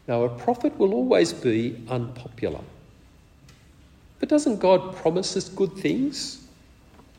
Now, 0.06 0.22
a 0.22 0.28
prophet 0.28 0.78
will 0.78 0.94
always 0.94 1.32
be 1.32 1.82
unpopular. 1.88 2.60
But 4.20 4.28
doesn't 4.28 4.60
God 4.60 4.94
promise 4.94 5.36
us 5.36 5.48
good 5.48 5.74
things? 5.74 6.46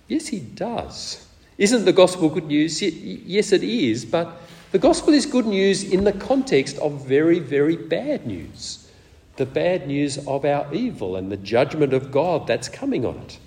Yes, 0.08 0.28
He 0.28 0.40
does. 0.40 1.28
Isn't 1.62 1.86
the 1.86 1.94
gospel 1.94 2.28
good 2.28 2.48
news? 2.48 2.82
Yes, 2.82 3.52
it 3.52 3.62
is, 3.62 4.04
but 4.04 4.42
the 4.72 4.80
gospel 4.80 5.14
is 5.14 5.28
good 5.28 5.46
news 5.46 5.84
in 5.84 6.06
the 6.06 6.12
context 6.12 6.80
of 6.80 7.06
very, 7.06 7.38
very 7.38 7.76
bad 7.76 8.26
news. 8.26 8.90
The 9.36 9.46
bad 9.46 9.86
news 9.86 10.18
of 10.28 10.44
our 10.44 10.74
evil 10.74 11.16
and 11.16 11.32
the 11.32 11.38
judgment 11.38 11.94
of 11.94 12.12
God 12.12 12.48
that's 12.48 12.68
coming 12.68 13.06
on 13.06 13.16
it. 13.18 13.38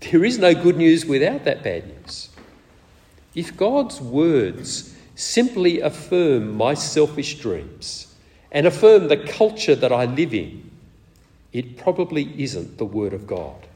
There 0.00 0.24
is 0.24 0.38
no 0.38 0.54
good 0.54 0.78
news 0.78 1.04
without 1.04 1.44
that 1.44 1.62
bad 1.62 1.86
news. 1.86 2.30
If 3.34 3.54
God's 3.58 4.00
words 4.00 4.96
simply 5.14 5.82
affirm 5.82 6.56
my 6.56 6.72
selfish 6.72 7.40
dreams 7.40 8.14
and 8.50 8.66
affirm 8.66 9.08
the 9.08 9.18
culture 9.18 9.74
that 9.74 9.92
I 9.92 10.06
live 10.06 10.32
in, 10.32 10.70
it 11.52 11.76
probably 11.76 12.42
isn't 12.42 12.78
the 12.78 12.86
Word 12.86 13.12
of 13.12 13.26
God. 13.26 13.66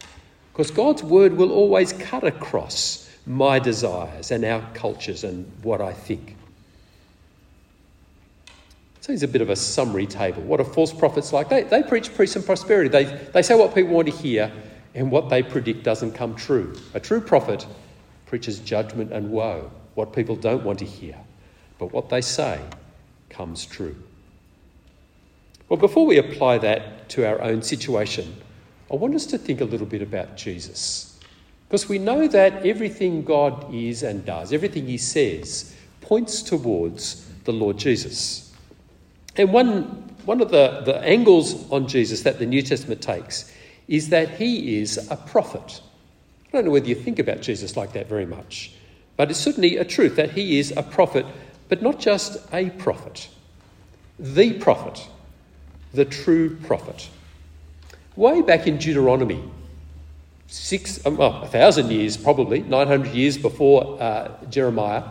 Because 0.55 0.70
God's 0.70 1.03
Word 1.03 1.35
will 1.35 1.53
always 1.53 1.92
cut 1.92 2.25
across 2.25 3.04
my 3.26 3.58
desires 3.58 4.30
and 4.30 4.44
our 4.44 4.62
cultures 4.74 5.24
and 5.24 5.50
what 5.62 5.80
I 5.80 5.92
think. 5.92 6.37
So 9.00 9.12
here's 9.12 9.22
a 9.22 9.28
bit 9.28 9.42
of 9.42 9.50
a 9.50 9.56
summary 9.56 10.06
table. 10.06 10.42
What 10.42 10.60
are 10.60 10.64
false 10.64 10.92
prophets 10.92 11.32
like? 11.32 11.50
They, 11.50 11.62
they 11.64 11.82
preach 11.82 12.16
peace 12.16 12.37
and 12.37 12.44
prosperity. 12.44 12.88
They, 12.88 13.04
they 13.04 13.42
say 13.42 13.54
what 13.54 13.74
people 13.74 13.92
want 13.92 14.08
to 14.08 14.14
hear, 14.14 14.50
and 14.94 15.10
what 15.10 15.28
they 15.28 15.42
predict 15.42 15.82
doesn't 15.82 16.12
come 16.12 16.34
true. 16.37 16.74
A 16.94 17.00
true 17.00 17.20
prophet 17.20 17.66
preaches 18.26 18.60
judgment 18.60 19.12
and 19.12 19.30
woe, 19.30 19.70
what 19.94 20.14
people 20.14 20.37
don't 20.37 20.64
want 20.64 20.78
to 20.78 20.87
hear. 20.87 21.16
But 21.78 21.92
what 21.92 22.08
they 22.08 22.20
say 22.20 22.60
comes 23.28 23.66
true. 23.66 23.96
Well, 25.68 25.78
before 25.78 26.06
we 26.06 26.18
apply 26.18 26.58
that 26.58 27.08
to 27.10 27.26
our 27.26 27.42
own 27.42 27.62
situation, 27.62 28.37
I 28.90 28.96
want 28.96 29.14
us 29.14 29.26
to 29.26 29.38
think 29.38 29.60
a 29.60 29.64
little 29.64 29.87
bit 29.87 30.02
about 30.02 30.37
Jesus. 30.37 31.13
Because 31.68 31.88
we 31.88 31.98
know 31.98 32.29
that 32.29 32.66
everything 32.66 33.24
God 33.24 33.72
is 33.74 34.03
and 34.03 34.24
does, 34.24 34.53
everything 34.53 34.87
He 34.87 34.98
says, 34.98 35.74
points 36.00 36.42
towards 36.42 37.29
the 37.44 37.53
Lord 37.53 37.79
Jesus. 37.79 38.53
And 39.37 39.53
one, 39.53 39.83
one 40.24 40.40
of 40.40 40.50
the, 40.50 40.83
the 40.85 40.98
angles 40.98 41.70
on 41.70 41.88
Jesus 41.88 42.22
that 42.22 42.38
the 42.38 42.46
New 42.46 42.62
Testament 42.62 43.00
takes 43.00 43.53
is 43.88 44.11
that 44.11 44.31
He 44.31 44.79
is 44.79 45.11
a 45.11 45.16
prophet. 45.16 45.81
I 46.48 46.50
don't 46.53 46.66
know 46.66 46.70
whether 46.70 46.87
you 46.87 46.94
think 46.94 47.18
about 47.18 47.40
Jesus 47.40 47.77
like 47.77 47.92
that 47.94 48.09
very 48.09 48.27
much, 48.27 48.72
but 49.16 49.31
it's 49.31 49.40
certainly 49.40 49.77
a 49.77 49.85
truth 49.85 50.16
that 50.16 50.31
He 50.31 50.59
is 50.59 50.72
a 50.77 50.83
prophet, 50.83 51.27
but 51.68 51.83
not 51.83 51.98
just 51.98 52.38
a 52.53 52.70
prophet, 52.70 53.29
the 54.18 54.53
prophet, 54.55 55.07
the 55.92 56.05
true 56.05 56.57
prophet. 56.57 57.09
Way 58.16 58.42
back 58.42 58.66
in 58.66 58.79
Deuteronomy, 58.79 59.42
six, 60.48 61.04
um, 61.07 61.16
well, 61.16 61.42
a 61.42 61.46
thousand 61.46 61.90
years 61.90 62.16
probably, 62.16 62.62
900 62.62 63.12
years 63.12 63.38
before 63.38 64.00
uh, 64.00 64.30
Jeremiah, 64.50 65.04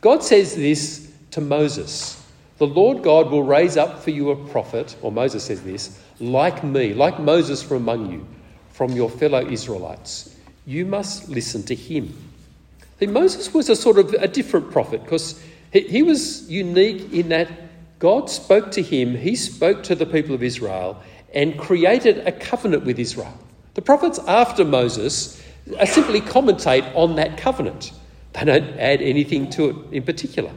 God 0.00 0.22
says 0.22 0.54
this 0.54 1.12
to 1.32 1.40
Moses 1.40 2.22
The 2.58 2.66
Lord 2.66 3.02
God 3.02 3.30
will 3.30 3.42
raise 3.42 3.76
up 3.76 4.02
for 4.02 4.10
you 4.10 4.30
a 4.30 4.48
prophet, 4.48 4.96
or 5.02 5.12
Moses 5.12 5.44
says 5.44 5.62
this, 5.62 6.00
like 6.20 6.64
me, 6.64 6.94
like 6.94 7.18
Moses 7.20 7.62
from 7.62 7.78
among 7.78 8.10
you, 8.12 8.26
from 8.70 8.92
your 8.92 9.10
fellow 9.10 9.46
Israelites. 9.46 10.34
You 10.66 10.86
must 10.86 11.28
listen 11.28 11.62
to 11.64 11.74
him. 11.74 12.16
See, 12.98 13.06
Moses 13.06 13.52
was 13.52 13.68
a 13.68 13.76
sort 13.76 13.98
of 13.98 14.14
a 14.14 14.26
different 14.26 14.70
prophet 14.70 15.02
because 15.04 15.42
he, 15.72 15.80
he 15.80 16.02
was 16.02 16.50
unique 16.50 17.12
in 17.12 17.28
that 17.28 17.50
God 17.98 18.28
spoke 18.28 18.72
to 18.72 18.82
him, 18.82 19.16
he 19.16 19.36
spoke 19.36 19.82
to 19.84 19.94
the 19.94 20.06
people 20.06 20.34
of 20.34 20.42
Israel, 20.42 21.02
and 21.34 21.58
created 21.58 22.26
a 22.26 22.32
covenant 22.32 22.84
with 22.84 22.98
Israel. 22.98 23.36
The 23.76 23.82
prophets 23.82 24.18
after 24.26 24.64
Moses 24.64 25.38
uh, 25.78 25.84
simply 25.84 26.22
commentate 26.22 26.90
on 26.96 27.16
that 27.16 27.36
covenant, 27.36 27.92
they 28.32 28.46
don't 28.46 28.70
add 28.78 29.02
anything 29.02 29.50
to 29.50 29.68
it 29.68 29.76
in 29.92 30.02
particular. 30.02 30.50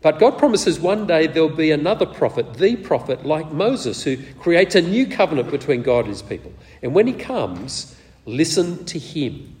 But 0.00 0.18
God 0.18 0.38
promises 0.38 0.80
one 0.80 1.06
day 1.06 1.26
there'll 1.26 1.50
be 1.50 1.70
another 1.70 2.06
prophet, 2.06 2.54
the 2.54 2.76
prophet 2.76 3.26
like 3.26 3.52
Moses, 3.52 4.02
who 4.02 4.16
creates 4.40 4.74
a 4.74 4.80
new 4.80 5.06
covenant 5.06 5.50
between 5.50 5.82
God 5.82 6.06
and 6.06 6.08
his 6.08 6.22
people. 6.22 6.50
And 6.82 6.94
when 6.94 7.06
he 7.06 7.12
comes, 7.12 7.94
listen 8.24 8.86
to 8.86 8.98
him. 8.98 9.54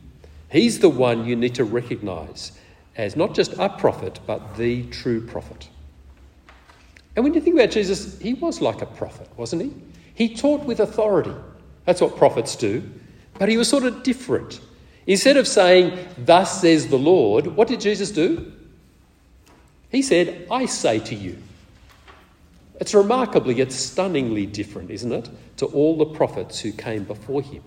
He's 0.50 0.78
the 0.78 0.88
one 0.88 1.26
you 1.26 1.36
need 1.36 1.54
to 1.56 1.64
recognize 1.64 2.52
as 2.96 3.14
not 3.14 3.34
just 3.34 3.52
a 3.58 3.68
prophet, 3.68 4.20
but 4.26 4.56
the 4.56 4.84
true 4.84 5.20
prophet. 5.20 5.68
And 7.14 7.26
when 7.26 7.34
you 7.34 7.42
think 7.42 7.56
about 7.56 7.72
Jesus, 7.72 8.18
he 8.20 8.32
was 8.32 8.62
like 8.62 8.80
a 8.80 8.86
prophet, 8.86 9.28
wasn't 9.36 9.60
he? 9.60 9.74
He 10.14 10.34
taught 10.34 10.64
with 10.64 10.80
authority. 10.80 11.34
That's 11.84 12.00
what 12.00 12.16
prophets 12.16 12.56
do. 12.56 12.82
But 13.38 13.48
he 13.48 13.56
was 13.56 13.68
sort 13.68 13.84
of 13.84 14.02
different. 14.02 14.60
Instead 15.06 15.36
of 15.36 15.48
saying, 15.48 15.98
Thus 16.16 16.60
says 16.60 16.88
the 16.88 16.98
Lord, 16.98 17.46
what 17.46 17.68
did 17.68 17.80
Jesus 17.80 18.10
do? 18.10 18.52
He 19.90 20.02
said, 20.02 20.46
I 20.50 20.66
say 20.66 21.00
to 21.00 21.14
you. 21.14 21.38
It's 22.80 22.94
remarkably, 22.94 23.60
it's 23.60 23.76
stunningly 23.76 24.46
different, 24.46 24.90
isn't 24.90 25.12
it, 25.12 25.30
to 25.58 25.66
all 25.66 25.96
the 25.96 26.06
prophets 26.06 26.60
who 26.60 26.72
came 26.72 27.04
before 27.04 27.42
him. 27.42 27.62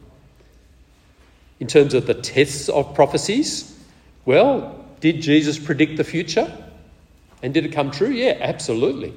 In 1.59 1.67
terms 1.67 1.93
of 1.93 2.05
the 2.05 2.13
tests 2.13 2.67
of 2.67 2.93
prophecies, 2.95 3.79
well, 4.25 4.83
did 4.99 5.21
Jesus 5.21 5.57
predict 5.57 5.97
the 5.97 6.03
future? 6.03 6.51
And 7.41 7.53
did 7.53 7.65
it 7.65 7.71
come 7.71 7.91
true? 7.91 8.09
Yeah, 8.09 8.37
absolutely. 8.41 9.13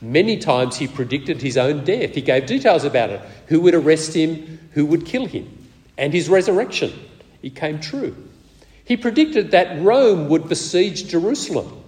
Many 0.00 0.36
times 0.36 0.76
he 0.76 0.86
predicted 0.86 1.40
his 1.40 1.56
own 1.56 1.84
death. 1.84 2.14
He 2.14 2.20
gave 2.20 2.46
details 2.46 2.84
about 2.84 3.10
it 3.10 3.20
who 3.46 3.60
would 3.62 3.74
arrest 3.74 4.14
him, 4.14 4.58
who 4.72 4.86
would 4.86 5.06
kill 5.06 5.26
him, 5.26 5.68
and 5.96 6.12
his 6.12 6.28
resurrection. 6.28 6.92
It 7.42 7.54
came 7.54 7.80
true. 7.80 8.16
He 8.84 8.96
predicted 8.96 9.52
that 9.52 9.82
Rome 9.82 10.28
would 10.28 10.48
besiege 10.48 11.08
Jerusalem 11.08 11.84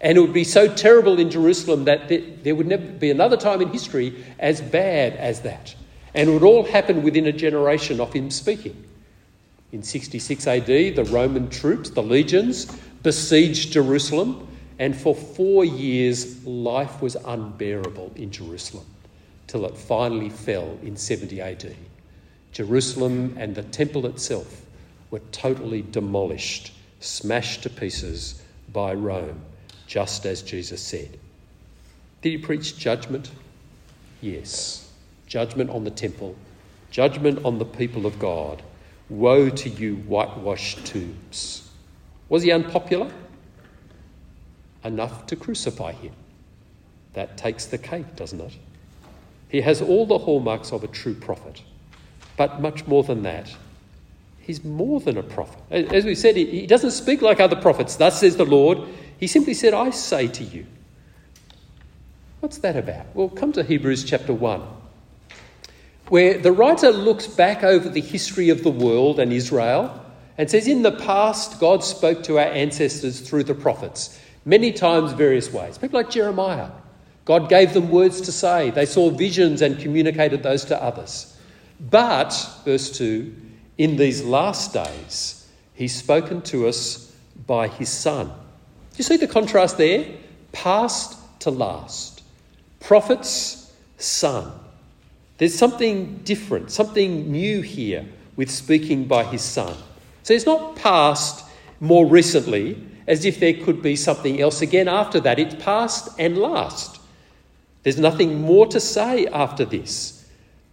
and 0.00 0.18
it 0.18 0.20
would 0.20 0.32
be 0.32 0.44
so 0.44 0.72
terrible 0.72 1.18
in 1.18 1.30
Jerusalem 1.30 1.84
that 1.84 2.08
there 2.44 2.54
would 2.54 2.66
never 2.66 2.84
be 2.84 3.10
another 3.10 3.36
time 3.36 3.62
in 3.62 3.68
history 3.68 4.24
as 4.38 4.60
bad 4.60 5.14
as 5.14 5.40
that. 5.42 5.74
And 6.14 6.28
it 6.28 6.32
would 6.32 6.42
all 6.42 6.64
happen 6.64 7.02
within 7.02 7.26
a 7.26 7.32
generation 7.32 8.00
of 8.00 8.12
him 8.12 8.30
speaking. 8.30 8.84
In 9.72 9.82
66 9.82 10.46
AD, 10.46 10.66
the 10.66 11.08
Roman 11.10 11.48
troops, 11.50 11.90
the 11.90 12.02
legions, 12.02 12.66
besieged 13.02 13.72
Jerusalem, 13.72 14.46
and 14.78 14.96
for 14.96 15.14
four 15.14 15.64
years 15.64 16.44
life 16.46 17.00
was 17.00 17.16
unbearable 17.16 18.12
in 18.16 18.30
Jerusalem 18.30 18.86
till 19.46 19.64
it 19.64 19.76
finally 19.76 20.30
fell 20.30 20.78
in 20.82 20.96
70 20.96 21.40
AD. 21.40 21.74
Jerusalem 22.52 23.36
and 23.38 23.54
the 23.54 23.62
temple 23.62 24.06
itself 24.06 24.62
were 25.10 25.20
totally 25.30 25.82
demolished, 25.82 26.72
smashed 27.00 27.62
to 27.62 27.70
pieces 27.70 28.42
by 28.72 28.92
Rome 28.92 29.40
just 29.86 30.26
as 30.26 30.42
Jesus 30.42 30.82
said. 30.82 31.18
Did 32.22 32.30
he 32.30 32.38
preach 32.38 32.76
judgment? 32.76 33.30
Yes. 34.20 34.90
Judgment 35.26 35.70
on 35.70 35.84
the 35.84 35.90
temple, 35.90 36.36
judgment 36.90 37.44
on 37.44 37.58
the 37.58 37.64
people 37.64 38.06
of 38.06 38.18
God. 38.18 38.62
Woe 39.08 39.48
to 39.50 39.68
you, 39.68 39.96
whitewashed 39.96 40.84
tombs. 40.86 41.70
Was 42.28 42.42
he 42.42 42.50
unpopular? 42.50 43.10
Enough 44.86 45.26
to 45.26 45.36
crucify 45.36 45.92
him. 45.92 46.12
That 47.14 47.36
takes 47.36 47.66
the 47.66 47.78
cake, 47.78 48.14
doesn't 48.14 48.40
it? 48.40 48.52
He 49.48 49.60
has 49.62 49.82
all 49.82 50.06
the 50.06 50.18
hallmarks 50.18 50.72
of 50.72 50.84
a 50.84 50.88
true 50.88 51.14
prophet, 51.14 51.62
but 52.36 52.60
much 52.60 52.86
more 52.86 53.02
than 53.02 53.22
that. 53.22 53.54
He's 54.38 54.62
more 54.64 55.00
than 55.00 55.16
a 55.16 55.24
prophet. 55.24 55.60
As 55.72 56.04
we 56.04 56.14
said, 56.14 56.36
he 56.36 56.66
doesn't 56.68 56.92
speak 56.92 57.20
like 57.20 57.40
other 57.40 57.56
prophets. 57.56 57.96
Thus 57.96 58.20
says 58.20 58.36
the 58.36 58.44
Lord. 58.44 58.78
He 59.18 59.26
simply 59.26 59.54
said, 59.54 59.74
I 59.74 59.90
say 59.90 60.28
to 60.28 60.44
you. 60.44 60.66
What's 62.38 62.58
that 62.58 62.76
about? 62.76 63.06
Well, 63.14 63.28
come 63.28 63.52
to 63.54 63.64
Hebrews 63.64 64.04
chapter 64.04 64.32
1, 64.32 64.62
where 66.10 66.38
the 66.38 66.52
writer 66.52 66.90
looks 66.90 67.26
back 67.26 67.64
over 67.64 67.88
the 67.88 68.00
history 68.00 68.50
of 68.50 68.62
the 68.62 68.70
world 68.70 69.18
and 69.18 69.32
Israel 69.32 70.00
and 70.38 70.48
says, 70.50 70.68
In 70.68 70.82
the 70.82 70.92
past, 70.92 71.58
God 71.58 71.82
spoke 71.82 72.22
to 72.24 72.38
our 72.38 72.44
ancestors 72.44 73.20
through 73.20 73.44
the 73.44 73.54
prophets, 73.54 74.20
many 74.46 74.72
times, 74.72 75.12
various 75.12 75.52
ways. 75.52 75.76
People 75.76 76.00
like 76.00 76.08
Jeremiah. 76.10 76.70
God 77.26 77.50
gave 77.50 77.74
them 77.74 77.90
words 77.90 78.22
to 78.22 78.32
say. 78.32 78.70
They 78.70 78.86
saw 78.86 79.10
visions 79.10 79.60
and 79.60 79.78
communicated 79.78 80.42
those 80.42 80.64
to 80.66 80.82
others. 80.82 81.38
But, 81.78 82.32
verse 82.64 82.96
2, 82.96 83.34
in 83.76 83.96
these 83.96 84.24
last 84.24 84.72
days, 84.72 85.46
He's 85.74 85.94
spoken 85.94 86.40
to 86.42 86.66
us 86.66 87.14
by 87.46 87.68
His 87.68 87.90
Son 87.90 88.32
you 88.96 89.04
see 89.04 89.16
the 89.16 89.26
contrast 89.26 89.76
there? 89.76 90.06
Past 90.52 91.18
to 91.40 91.50
last. 91.50 92.22
Prophets, 92.80 93.74
son. 93.98 94.52
There's 95.38 95.54
something 95.54 96.18
different, 96.24 96.70
something 96.70 97.30
new 97.30 97.60
here 97.60 98.06
with 98.36 98.50
speaking 98.50 99.06
by 99.06 99.24
his 99.24 99.42
son. 99.42 99.76
So 100.22 100.32
it's 100.32 100.46
not 100.46 100.76
past 100.76 101.44
more 101.78 102.06
recently, 102.06 102.82
as 103.06 103.24
if 103.24 103.40
there 103.40 103.54
could 103.54 103.82
be 103.82 103.96
something 103.96 104.40
else 104.40 104.62
again 104.62 104.88
after 104.88 105.20
that. 105.20 105.38
It's 105.38 105.54
past 105.62 106.08
and 106.18 106.38
last. 106.38 107.00
There's 107.82 107.98
nothing 107.98 108.40
more 108.40 108.66
to 108.66 108.80
say 108.80 109.26
after 109.26 109.64
this. 109.64 110.26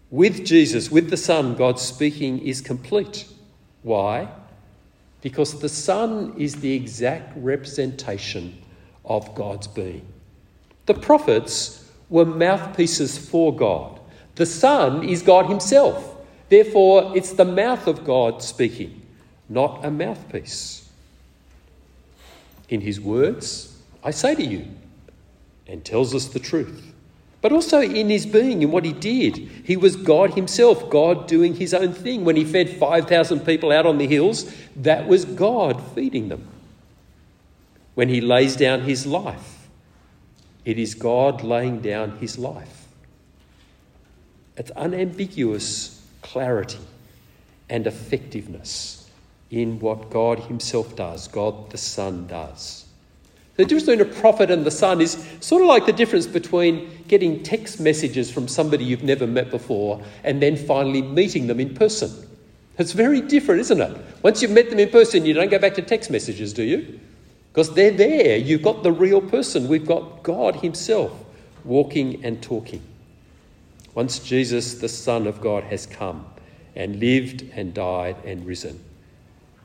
With 0.09 0.45
Jesus, 0.45 0.91
with 0.91 1.09
the 1.09 1.17
Son, 1.17 1.55
God's 1.55 1.81
speaking 1.81 2.39
is 2.39 2.61
complete. 2.61 3.27
Why? 3.83 4.29
because 5.23 5.57
the 5.61 5.69
Son 5.69 6.33
is 6.37 6.55
the 6.55 6.73
exact 6.73 7.31
representation 7.37 8.61
of 9.05 9.33
God's 9.33 9.67
being. 9.67 10.05
The 10.85 10.95
prophets 10.95 11.89
were 12.09 12.25
mouthpieces 12.25 13.17
for 13.17 13.55
God. 13.55 14.01
The 14.35 14.45
Son 14.45 15.01
is 15.07 15.21
God 15.21 15.45
Himself. 15.45 16.17
Therefore, 16.49 17.13
it's 17.15 17.31
the 17.31 17.45
mouth 17.45 17.87
of 17.87 18.03
God 18.03 18.43
speaking, 18.43 19.01
not 19.47 19.85
a 19.85 19.89
mouthpiece. 19.89 20.82
In 22.73 22.81
His 22.81 22.99
words, 22.99 23.77
I 24.03 24.09
say 24.09 24.33
to 24.33 24.43
you, 24.43 24.65
and 25.67 25.85
tells 25.85 26.13
us 26.13 26.25
the 26.25 26.39
truth 26.39 26.93
but 27.43 27.51
also 27.51 27.81
in 27.81 28.09
his 28.09 28.25
being, 28.25 28.61
in 28.61 28.71
what 28.71 28.85
he 28.85 28.93
did. 28.93 29.35
He 29.35 29.75
was 29.75 29.97
God 29.97 30.33
himself, 30.33 30.89
God 30.89 31.27
doing 31.27 31.55
his 31.55 31.73
own 31.73 31.91
thing. 31.91 32.23
When 32.23 32.37
he 32.37 32.45
fed 32.45 32.69
5,000 32.69 33.41
people 33.41 33.69
out 33.69 33.85
on 33.85 33.97
the 33.97 34.07
hills, 34.07 34.55
that 34.77 35.09
was 35.09 35.25
God 35.25 35.83
feeding 35.93 36.29
them. 36.29 36.47
When 37.95 38.07
he 38.07 38.21
lays 38.21 38.55
down 38.55 38.83
his 38.83 39.05
life, 39.05 39.67
it 40.63 40.79
is 40.79 40.95
God 40.95 41.43
laying 41.43 41.81
down 41.81 42.17
his 42.19 42.39
life. 42.39 42.87
It's 44.55 44.71
unambiguous 44.71 46.01
clarity 46.21 46.79
and 47.69 47.85
effectiveness 47.85 49.02
in 49.61 49.79
what 49.79 50.09
God 50.09 50.39
himself 50.39 50.95
does, 50.95 51.27
God 51.27 51.69
the 51.69 51.77
Son 51.77 52.27
does. 52.27 52.85
The 53.55 53.65
difference 53.65 53.85
between 53.85 54.01
a 54.01 54.19
prophet 54.19 54.49
and 54.49 54.65
the 54.65 54.71
son 54.71 54.99
is 54.99 55.23
sort 55.39 55.61
of 55.61 55.67
like 55.67 55.85
the 55.85 55.93
difference 55.93 56.25
between 56.25 56.89
getting 57.07 57.43
text 57.43 57.79
messages 57.79 58.31
from 58.31 58.47
somebody 58.47 58.83
you've 58.83 59.03
never 59.03 59.27
met 59.27 59.51
before 59.51 60.01
and 60.23 60.41
then 60.41 60.57
finally 60.57 61.03
meeting 61.03 61.45
them 61.45 61.59
in 61.59 61.75
person. 61.75 62.11
It's 62.79 62.93
very 62.93 63.21
different, 63.21 63.61
isn't 63.61 63.79
it? 63.79 63.95
Once 64.23 64.41
you've 64.41 64.49
met 64.49 64.71
them 64.71 64.79
in 64.79 64.89
person, 64.89 65.23
you 65.23 65.33
don't 65.33 65.51
go 65.51 65.59
back 65.59 65.75
to 65.75 65.83
text 65.83 66.09
messages, 66.09 66.51
do 66.51 66.63
you? 66.63 66.99
Because 67.51 67.71
they're 67.75 67.91
there. 67.91 68.37
You've 68.37 68.63
got 68.63 68.81
the 68.81 68.91
real 68.91 69.21
person. 69.21 69.67
We've 69.67 69.85
got 69.85 70.23
God 70.23 70.55
Himself 70.55 71.11
walking 71.63 72.25
and 72.25 72.41
talking. 72.41 72.81
Once 73.93 74.17
Jesus, 74.17 74.73
the 74.75 74.89
Son 74.89 75.27
of 75.27 75.39
God, 75.39 75.63
has 75.65 75.85
come 75.85 76.25
and 76.75 76.99
lived 76.99 77.43
and 77.53 77.75
died 77.75 78.15
and 78.25 78.43
risen, 78.47 78.83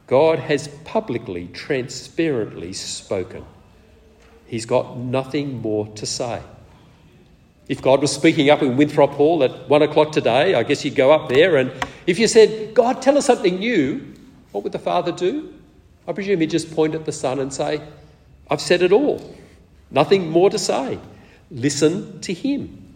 God 0.08 0.38
has 0.38 0.68
publicly, 0.84 1.48
transparently 1.52 2.72
spoken. 2.72 3.44
He's 4.46 4.64
got 4.64 4.96
nothing 4.96 5.60
more 5.60 5.86
to 5.88 6.06
say. 6.06 6.42
If 7.68 7.82
God 7.82 8.00
was 8.00 8.10
speaking 8.10 8.48
up 8.48 8.62
in 8.62 8.78
Winthrop 8.78 9.10
Hall 9.10 9.44
at 9.44 9.68
one 9.68 9.82
o'clock 9.82 10.12
today, 10.12 10.54
I 10.54 10.62
guess 10.62 10.82
you'd 10.82 10.94
go 10.94 11.12
up 11.12 11.28
there. 11.28 11.56
And 11.56 11.70
if 12.06 12.18
you 12.18 12.26
said, 12.26 12.72
God, 12.72 13.02
tell 13.02 13.18
us 13.18 13.26
something 13.26 13.58
new, 13.58 14.14
what 14.52 14.64
would 14.64 14.72
the 14.72 14.78
Father 14.78 15.12
do? 15.12 15.52
I 16.06 16.14
presume 16.14 16.40
he'd 16.40 16.50
just 16.50 16.74
point 16.74 16.94
at 16.94 17.04
the 17.04 17.12
Son 17.12 17.38
and 17.38 17.52
say, 17.52 17.82
I've 18.50 18.62
said 18.62 18.80
it 18.80 18.92
all. 18.92 19.36
Nothing 19.90 20.30
more 20.30 20.48
to 20.48 20.58
say. 20.58 20.98
Listen 21.50 22.18
to 22.22 22.32
him. 22.32 22.94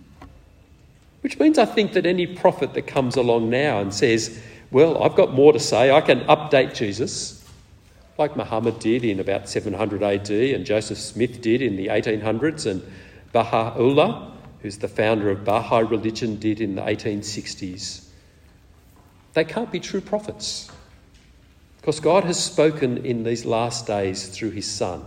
Which 1.20 1.38
means 1.38 1.59
I 1.59 1.66
think 1.66 1.92
that 1.92 2.07
any 2.07 2.27
prophet 2.27 2.72
that 2.72 2.87
comes 2.87 3.16
along 3.16 3.51
now 3.51 3.81
and 3.81 3.92
says, 3.92 4.40
Well, 4.72 5.02
I've 5.02 5.14
got 5.14 5.35
more 5.35 5.52
to 5.52 5.61
say, 5.61 5.90
I 5.90 6.00
can 6.00 6.20
update 6.20 6.74
Jesus, 6.74 7.46
like 8.16 8.38
Muhammad 8.38 8.78
did 8.78 9.04
in 9.04 9.20
about 9.20 9.46
700 9.46 10.02
AD 10.02 10.30
and 10.30 10.64
Joseph 10.64 10.96
Smith 10.96 11.42
did 11.42 11.61
in 11.61 11.76
the 11.76 11.88
1800s 11.88 12.64
and 12.64 12.82
Baha'u'llah, 13.32 14.32
who's 14.61 14.78
the 14.78 14.88
founder 14.88 15.28
of 15.28 15.44
Baha'i 15.44 15.82
religion, 15.82 16.37
did 16.37 16.62
in 16.62 16.74
the 16.76 16.80
1860s. 16.80 18.06
They 19.35 19.44
can't 19.44 19.70
be 19.70 19.78
true 19.78 20.00
prophets. 20.00 20.70
Because 21.76 22.00
God 22.00 22.24
has 22.24 22.42
spoken 22.42 23.04
in 23.04 23.24
these 23.24 23.44
last 23.44 23.87
days 23.87 24.26
through 24.28 24.52
his 24.52 24.70
Son. 24.70 25.04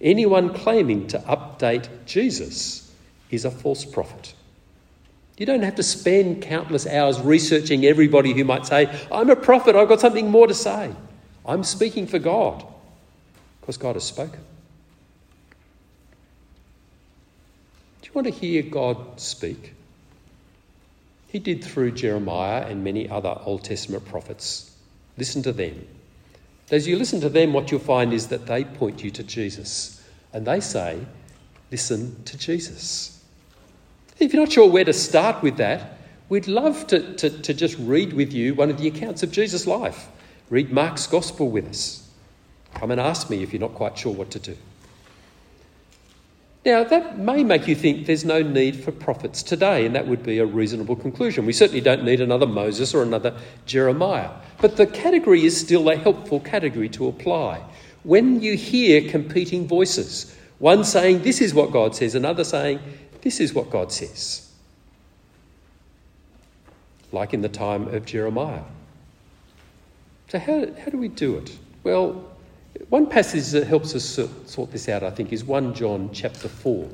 Anyone 0.00 0.52
claiming 0.52 1.06
to 1.08 1.20
update 1.20 1.88
Jesus 2.04 2.92
is 3.30 3.44
a 3.44 3.50
false 3.52 3.84
prophet. 3.84 4.33
You 5.36 5.46
don't 5.46 5.62
have 5.62 5.74
to 5.76 5.82
spend 5.82 6.42
countless 6.42 6.86
hours 6.86 7.20
researching 7.20 7.84
everybody 7.84 8.32
who 8.32 8.44
might 8.44 8.66
say, 8.66 8.88
I'm 9.10 9.30
a 9.30 9.36
prophet, 9.36 9.74
I've 9.74 9.88
got 9.88 10.00
something 10.00 10.30
more 10.30 10.46
to 10.46 10.54
say. 10.54 10.94
I'm 11.44 11.64
speaking 11.64 12.06
for 12.06 12.18
God 12.18 12.64
because 13.60 13.76
God 13.76 13.96
has 13.96 14.04
spoken. 14.04 14.40
Do 18.02 18.08
you 18.08 18.12
want 18.14 18.26
to 18.26 18.32
hear 18.32 18.62
God 18.62 19.20
speak? 19.20 19.74
He 21.26 21.40
did 21.40 21.64
through 21.64 21.92
Jeremiah 21.92 22.64
and 22.66 22.84
many 22.84 23.08
other 23.08 23.36
Old 23.44 23.64
Testament 23.64 24.04
prophets. 24.04 24.76
Listen 25.18 25.42
to 25.42 25.52
them. 25.52 25.84
As 26.70 26.86
you 26.86 26.96
listen 26.96 27.20
to 27.22 27.28
them, 27.28 27.52
what 27.52 27.70
you'll 27.70 27.80
find 27.80 28.12
is 28.12 28.28
that 28.28 28.46
they 28.46 28.62
point 28.62 29.02
you 29.02 29.10
to 29.10 29.24
Jesus. 29.24 30.00
And 30.32 30.46
they 30.46 30.60
say, 30.60 31.00
listen 31.72 32.22
to 32.24 32.38
Jesus. 32.38 33.13
If 34.18 34.32
you're 34.32 34.42
not 34.42 34.52
sure 34.52 34.70
where 34.70 34.84
to 34.84 34.92
start 34.92 35.42
with 35.42 35.56
that, 35.56 35.98
we'd 36.28 36.46
love 36.46 36.86
to, 36.88 37.14
to, 37.14 37.30
to 37.30 37.54
just 37.54 37.76
read 37.78 38.12
with 38.12 38.32
you 38.32 38.54
one 38.54 38.70
of 38.70 38.78
the 38.78 38.88
accounts 38.88 39.22
of 39.22 39.32
Jesus' 39.32 39.66
life. 39.66 40.08
Read 40.50 40.70
Mark's 40.70 41.06
Gospel 41.06 41.50
with 41.50 41.68
us. 41.68 42.08
Come 42.74 42.90
and 42.90 43.00
ask 43.00 43.30
me 43.30 43.42
if 43.42 43.52
you're 43.52 43.60
not 43.60 43.74
quite 43.74 43.98
sure 43.98 44.12
what 44.12 44.30
to 44.32 44.38
do. 44.38 44.56
Now, 46.64 46.82
that 46.82 47.18
may 47.18 47.44
make 47.44 47.68
you 47.68 47.74
think 47.74 48.06
there's 48.06 48.24
no 48.24 48.40
need 48.40 48.82
for 48.82 48.90
prophets 48.90 49.42
today, 49.42 49.84
and 49.84 49.94
that 49.94 50.06
would 50.06 50.22
be 50.22 50.38
a 50.38 50.46
reasonable 50.46 50.96
conclusion. 50.96 51.44
We 51.44 51.52
certainly 51.52 51.82
don't 51.82 52.04
need 52.04 52.22
another 52.22 52.46
Moses 52.46 52.94
or 52.94 53.02
another 53.02 53.36
Jeremiah. 53.66 54.30
But 54.62 54.76
the 54.76 54.86
category 54.86 55.44
is 55.44 55.60
still 55.60 55.90
a 55.90 55.96
helpful 55.96 56.40
category 56.40 56.88
to 56.90 57.08
apply. 57.08 57.62
When 58.02 58.40
you 58.40 58.56
hear 58.56 59.10
competing 59.10 59.68
voices, 59.68 60.34
one 60.58 60.84
saying, 60.84 61.22
This 61.22 61.42
is 61.42 61.52
what 61.52 61.70
God 61.70 61.94
says, 61.94 62.14
another 62.14 62.44
saying, 62.44 62.80
This 63.24 63.40
is 63.40 63.54
what 63.54 63.70
God 63.70 63.90
says. 63.90 64.52
Like 67.10 67.32
in 67.32 67.40
the 67.40 67.48
time 67.48 67.88
of 67.88 68.04
Jeremiah. 68.04 68.62
So, 70.28 70.38
how, 70.38 70.66
how 70.78 70.90
do 70.90 70.98
we 70.98 71.08
do 71.08 71.38
it? 71.38 71.56
Well, 71.84 72.22
one 72.90 73.06
passage 73.06 73.50
that 73.52 73.66
helps 73.66 73.94
us 73.94 74.04
sort 74.46 74.70
this 74.72 74.90
out, 74.90 75.02
I 75.02 75.10
think, 75.10 75.32
is 75.32 75.42
1 75.42 75.74
John 75.74 76.10
chapter 76.12 76.48
4. 76.48 76.86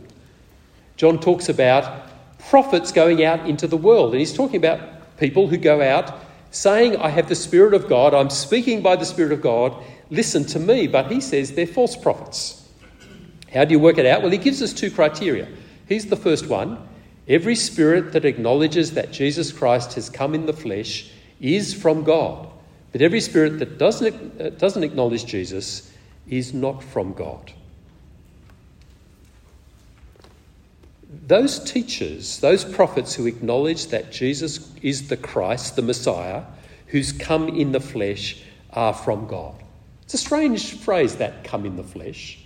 John 0.97 1.19
talks 1.19 1.49
about 1.49 2.09
prophets 2.38 2.93
going 2.93 3.25
out 3.25 3.49
into 3.49 3.66
the 3.66 3.77
world, 3.77 4.12
and 4.12 4.21
he's 4.21 4.33
talking 4.33 4.57
about 4.57 5.16
people 5.16 5.49
who 5.49 5.57
go 5.57 5.83
out 5.83 6.21
saying, 6.53 6.97
I 6.97 7.09
have 7.09 7.29
the 7.29 7.35
Spirit 7.35 7.75
of 7.75 7.88
God, 7.88 8.14
I'm 8.14 8.31
speaking 8.31 8.83
by 8.83 8.95
the 8.95 9.05
Spirit 9.05 9.33
of 9.33 9.40
God, 9.40 9.75
listen 10.11 10.45
to 10.47 10.61
me. 10.61 10.87
But 10.87 11.11
he 11.11 11.21
says 11.21 11.53
they're 11.53 11.66
false 11.66 11.97
prophets. 11.97 12.69
How 13.53 13.64
do 13.64 13.73
you 13.73 13.81
work 13.81 13.99
it 13.99 14.07
out? 14.07 14.23
Well, 14.23 14.31
he 14.31 14.38
gives 14.38 14.62
us 14.62 14.73
two 14.73 14.90
criteria. 14.93 15.49
Here's 15.90 16.07
the 16.07 16.16
first 16.16 16.46
one 16.46 16.79
every 17.26 17.57
spirit 17.57 18.12
that 18.12 18.24
acknowledges 18.24 18.92
that 18.92 19.11
Jesus 19.11 19.53
Christ 19.53 19.94
has 19.94 20.09
come 20.09 20.35
in 20.37 20.46
the 20.46 20.53
flesh 20.53 21.11
is 21.40 21.74
from 21.74 22.05
God. 22.05 22.48
But 22.92 23.03
every 23.03 23.20
spirit 23.20 23.59
that 23.59 23.76
doesn't, 23.76 24.40
uh, 24.40 24.50
doesn't 24.50 24.85
acknowledge 24.85 25.26
Jesus 25.26 25.92
is 26.29 26.55
not 26.55 26.83
from 26.83 27.12
God. 27.12 27.53
Those 31.26 31.59
teachers, 31.59 32.38
those 32.38 32.64
prophets 32.64 33.14
who 33.14 33.26
acknowledge 33.26 33.88
that 33.88 34.12
Jesus 34.12 34.72
is 34.83 35.09
the 35.09 35.16
Christ, 35.16 35.74
the 35.74 35.83
Messiah, 35.83 36.44
who's 36.87 37.11
come 37.11 37.48
in 37.48 37.72
the 37.72 37.81
flesh, 37.81 38.44
are 38.72 38.94
from 38.94 39.26
God. 39.26 39.57
It's 40.03 40.14
a 40.14 40.18
strange 40.18 40.79
phrase, 40.79 41.16
that 41.16 41.42
come 41.42 41.66
in 41.66 41.74
the 41.74 41.85
flesh, 41.85 42.38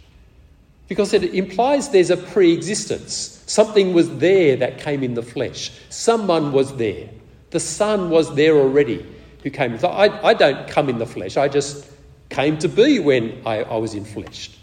because 0.88 1.12
it 1.14 1.35
implies 1.35 1.88
there's 1.90 2.11
a 2.11 2.16
pre 2.16 2.53
existence. 2.53 3.42
Something 3.47 3.92
was 3.92 4.18
there 4.18 4.57
that 4.57 4.79
came 4.79 5.03
in 5.03 5.14
the 5.14 5.23
flesh. 5.23 5.70
Someone 5.90 6.53
was 6.53 6.77
there. 6.77 7.09
The 7.51 7.61
Son 7.61 8.11
was 8.11 8.35
there 8.35 8.57
already 8.57 9.07
who 9.42 9.51
came. 9.51 9.79
So 9.79 9.88
I, 9.88 10.31
I 10.31 10.35
don't 10.35 10.66
come 10.68 10.88
in 10.88 10.99
the 10.99 11.07
flesh, 11.07 11.37
I 11.37 11.49
just 11.49 11.88
came 12.31 12.59
to 12.59 12.68
be 12.68 12.99
when 12.99 13.42
I, 13.47 13.62
I 13.62 13.77
was 13.77 13.94
infleshed. 13.94 14.57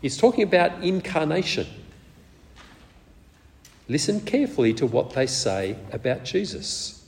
He's 0.00 0.16
talking 0.16 0.44
about 0.44 0.82
incarnation. 0.82 1.66
Listen 3.88 4.20
carefully 4.20 4.72
to 4.74 4.86
what 4.86 5.10
they 5.10 5.26
say 5.26 5.76
about 5.92 6.24
Jesus. 6.24 7.04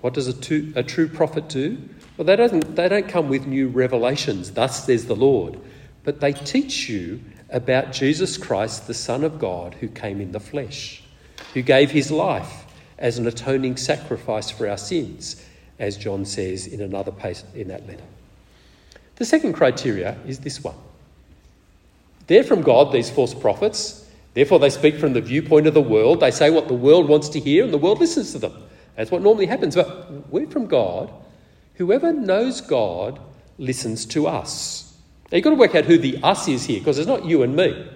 What 0.00 0.14
does 0.14 0.28
a, 0.28 0.78
a 0.78 0.82
true 0.82 1.08
prophet 1.08 1.48
do? 1.48 1.76
Well, 2.16 2.24
they 2.24 2.36
don't, 2.36 2.74
they 2.74 2.88
don't 2.88 3.08
come 3.08 3.28
with 3.28 3.46
new 3.46 3.68
revelations, 3.68 4.52
thus 4.52 4.86
says 4.86 5.06
the 5.06 5.16
Lord, 5.16 5.60
but 6.04 6.20
they 6.20 6.32
teach 6.32 6.88
you 6.88 7.20
about 7.50 7.92
Jesus 7.92 8.36
Christ, 8.36 8.86
the 8.86 8.94
Son 8.94 9.24
of 9.24 9.38
God, 9.38 9.74
who 9.74 9.88
came 9.88 10.20
in 10.20 10.32
the 10.32 10.40
flesh, 10.40 11.02
who 11.54 11.62
gave 11.62 11.90
his 11.90 12.10
life 12.10 12.64
as 12.98 13.18
an 13.18 13.26
atoning 13.26 13.76
sacrifice 13.76 14.50
for 14.50 14.68
our 14.68 14.76
sins, 14.76 15.44
as 15.78 15.96
John 15.96 16.24
says 16.24 16.66
in 16.66 16.80
another 16.80 17.10
place 17.10 17.44
in 17.54 17.68
that 17.68 17.86
letter. 17.86 18.04
The 19.16 19.24
second 19.24 19.54
criteria 19.54 20.16
is 20.26 20.40
this 20.40 20.62
one. 20.62 20.76
They're 22.26 22.44
from 22.44 22.62
God, 22.62 22.92
these 22.92 23.10
false 23.10 23.34
prophets. 23.34 24.08
Therefore, 24.34 24.60
they 24.60 24.70
speak 24.70 24.96
from 24.96 25.14
the 25.14 25.20
viewpoint 25.20 25.66
of 25.66 25.74
the 25.74 25.82
world. 25.82 26.20
They 26.20 26.30
say 26.30 26.50
what 26.50 26.68
the 26.68 26.74
world 26.74 27.08
wants 27.08 27.28
to 27.30 27.40
hear, 27.40 27.64
and 27.64 27.72
the 27.72 27.78
world 27.78 27.98
listens 27.98 28.32
to 28.32 28.38
them. 28.38 28.54
That's 28.96 29.10
what 29.10 29.22
normally 29.22 29.46
happens. 29.46 29.74
But 29.74 30.30
we're 30.30 30.46
from 30.46 30.66
God. 30.66 31.10
Whoever 31.74 32.12
knows 32.12 32.60
God 32.60 33.18
listens 33.58 34.06
to 34.06 34.26
us. 34.26 34.89
Now, 35.30 35.36
you've 35.36 35.44
got 35.44 35.50
to 35.50 35.56
work 35.56 35.74
out 35.74 35.84
who 35.84 35.98
the 35.98 36.18
us 36.22 36.48
is 36.48 36.64
here, 36.64 36.80
because 36.80 36.98
it's 36.98 37.06
not 37.06 37.24
you 37.24 37.42
and 37.42 37.54
me. 37.54 37.86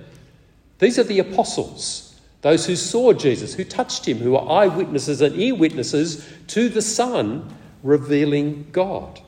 These 0.78 0.98
are 0.98 1.04
the 1.04 1.18
apostles, 1.18 2.20
those 2.42 2.66
who 2.66 2.76
saw 2.76 3.12
Jesus, 3.12 3.54
who 3.54 3.64
touched 3.64 4.06
him, 4.06 4.18
who 4.18 4.36
are 4.36 4.64
eyewitnesses 4.64 5.20
and 5.20 5.36
ear 5.40 5.54
witnesses 5.54 6.28
to 6.48 6.68
the 6.68 6.82
Son 6.82 7.54
revealing 7.82 8.66
God. 8.72 9.20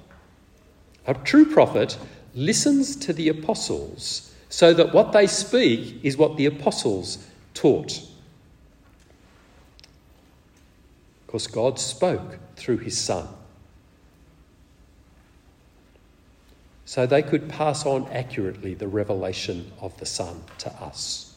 A 1.06 1.14
true 1.14 1.46
prophet 1.46 1.98
listens 2.34 2.96
to 2.96 3.12
the 3.12 3.28
apostles 3.28 4.34
so 4.48 4.72
that 4.74 4.92
what 4.92 5.12
they 5.12 5.26
speak 5.26 6.00
is 6.02 6.16
what 6.16 6.36
the 6.36 6.46
apostles 6.46 7.26
taught. 7.54 8.02
Because 11.26 11.46
God 11.46 11.78
spoke 11.78 12.38
through 12.56 12.78
his 12.78 12.96
Son. 12.96 13.26
So 16.86 17.04
they 17.04 17.22
could 17.22 17.48
pass 17.48 17.84
on 17.84 18.08
accurately 18.12 18.74
the 18.74 18.86
revelation 18.86 19.72
of 19.80 19.96
the 19.98 20.06
Son 20.06 20.42
to 20.58 20.72
us. 20.74 21.34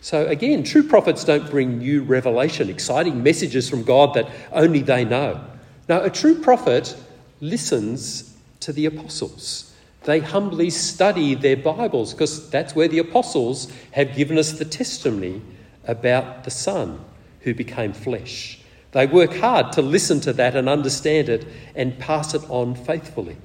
So 0.00 0.24
again, 0.26 0.62
true 0.62 0.84
prophets 0.84 1.24
don't 1.24 1.50
bring 1.50 1.78
new 1.78 2.04
revelation, 2.04 2.70
exciting 2.70 3.22
messages 3.22 3.68
from 3.68 3.82
God 3.82 4.14
that 4.14 4.30
only 4.52 4.80
they 4.80 5.04
know. 5.04 5.44
Now, 5.88 6.02
a 6.02 6.10
true 6.10 6.40
prophet 6.40 6.96
listens 7.40 8.36
to 8.60 8.72
the 8.72 8.86
apostles. 8.86 9.74
They 10.04 10.20
humbly 10.20 10.70
study 10.70 11.34
their 11.34 11.56
Bibles 11.56 12.12
because 12.12 12.48
that's 12.48 12.76
where 12.76 12.88
the 12.88 13.00
apostles 13.00 13.72
have 13.90 14.14
given 14.14 14.38
us 14.38 14.52
the 14.52 14.64
testimony 14.64 15.42
about 15.88 16.44
the 16.44 16.52
Son 16.52 17.04
who 17.40 17.52
became 17.52 17.92
flesh. 17.92 18.60
They 18.92 19.06
work 19.06 19.34
hard 19.34 19.72
to 19.72 19.82
listen 19.82 20.20
to 20.20 20.32
that 20.34 20.54
and 20.54 20.68
understand 20.68 21.28
it 21.28 21.46
and 21.74 21.98
pass 21.98 22.32
it 22.32 22.48
on 22.48 22.76
faithfully. 22.76 23.36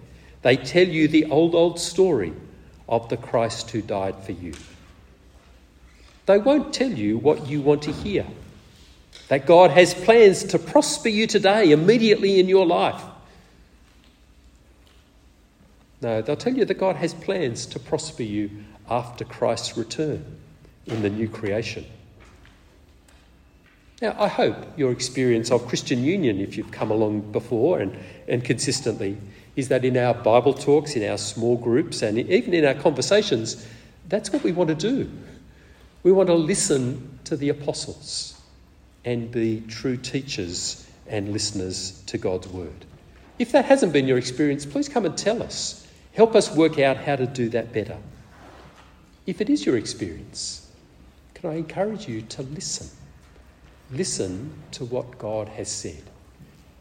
They 0.44 0.58
tell 0.58 0.88
you 0.88 1.08
the 1.08 1.26
old, 1.26 1.56
old 1.56 1.80
story 1.80 2.34
of 2.88 3.10
the 3.10 3.18
Christ 3.18 3.72
who 3.72 3.82
died 3.82 4.24
for 4.24 4.34
you. 4.34 4.54
They 6.26 6.38
won't 6.38 6.74
tell 6.74 6.92
you 6.92 7.18
what 7.18 7.48
you 7.48 7.62
want 7.62 7.82
to 7.84 7.92
hear 7.92 8.26
that 9.30 9.46
God 9.46 9.72
has 9.72 9.94
plans 9.94 10.44
to 10.46 10.60
prosper 10.60 11.10
you 11.10 11.28
today, 11.28 11.72
immediately 11.72 12.40
in 12.40 12.50
your 12.50 12.66
life. 12.66 13.02
No, 16.02 16.22
they'll 16.22 16.36
tell 16.36 16.54
you 16.54 16.66
that 16.66 16.74
God 16.74 16.98
has 16.98 17.14
plans 17.14 17.66
to 17.68 17.80
prosper 17.80 18.24
you 18.24 18.52
after 18.90 19.24
Christ's 19.24 19.78
return 19.78 20.24
in 20.86 21.02
the 21.02 21.10
new 21.10 21.30
creation. 21.30 21.86
Now, 24.02 24.16
I 24.20 24.28
hope 24.28 24.58
your 24.78 24.92
experience 24.92 25.50
of 25.50 25.66
Christian 25.68 26.04
Union, 26.04 26.42
if 26.42 26.58
you've 26.58 26.72
come 26.72 26.92
along 26.92 27.32
before 27.32 27.80
and, 27.80 27.98
and 28.28 28.44
consistently, 28.44 29.18
is 29.56 29.68
that 29.68 29.86
in 29.86 29.98
our 29.98 30.14
Bible 30.14 30.54
talks, 30.54 30.96
in 30.96 31.10
our 31.10 31.18
small 31.18 31.58
groups, 31.58 32.02
and 32.02 32.18
even 32.18 32.54
in 32.54 32.66
our 32.66 32.74
conversations, 32.74 33.68
that's 34.10 34.32
what 34.32 34.44
we 34.44 34.52
want 34.52 34.70
to 34.70 34.76
do. 34.76 35.10
We 36.02 36.12
want 36.12 36.28
to 36.28 36.36
listen 36.36 37.20
to 37.26 37.38
the 37.38 37.50
apostles 37.50 38.40
and 39.06 39.32
be 39.32 39.62
true 39.68 39.98
teachers 39.98 40.90
and 41.08 41.32
listeners 41.32 42.02
to 42.08 42.18
God's 42.18 42.48
word. 42.48 42.86
If 43.40 43.52
that 43.52 43.66
hasn't 43.66 43.94
been 43.94 44.08
your 44.08 44.18
experience, 44.18 44.66
please 44.66 44.90
come 44.90 45.06
and 45.06 45.18
tell 45.18 45.44
us. 45.44 45.88
Help 46.14 46.36
us 46.36 46.56
work 46.56 46.80
out 46.80 46.98
how 46.98 47.16
to 47.16 47.26
do 47.26 47.50
that 47.50 47.74
better. 47.74 47.98
If 49.26 49.42
it 49.42 49.50
is 49.50 49.66
your 49.66 49.78
experience, 49.78 50.70
can 51.34 51.50
I 51.50 51.56
encourage 51.56 52.08
you 52.08 52.22
to 52.22 52.44
listen? 52.44 52.90
Listen 53.92 54.54
to 54.72 54.86
what 54.86 55.18
God 55.18 55.48
has 55.50 55.72
said. 55.72 56.04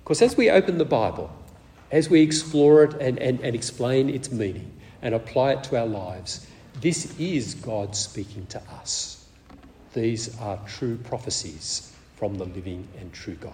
Because 0.02 0.22
as 0.22 0.36
we 0.36 0.50
open 0.50 0.78
the 0.78 0.84
Bible, 0.84 1.30
as 1.92 2.08
we 2.08 2.22
explore 2.22 2.82
it 2.82 2.94
and, 2.94 3.18
and, 3.18 3.38
and 3.40 3.54
explain 3.54 4.08
its 4.10 4.32
meaning 4.32 4.72
and 5.02 5.14
apply 5.14 5.52
it 5.52 5.64
to 5.64 5.78
our 5.78 5.86
lives, 5.86 6.46
this 6.80 7.18
is 7.20 7.54
God 7.54 7.94
speaking 7.94 8.46
to 8.46 8.62
us. 8.80 9.28
These 9.92 10.36
are 10.40 10.58
true 10.66 10.96
prophecies 10.96 11.94
from 12.16 12.36
the 12.36 12.46
living 12.46 12.88
and 12.98 13.12
true 13.12 13.34
God. 13.34 13.52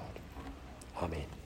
Amen. 1.03 1.38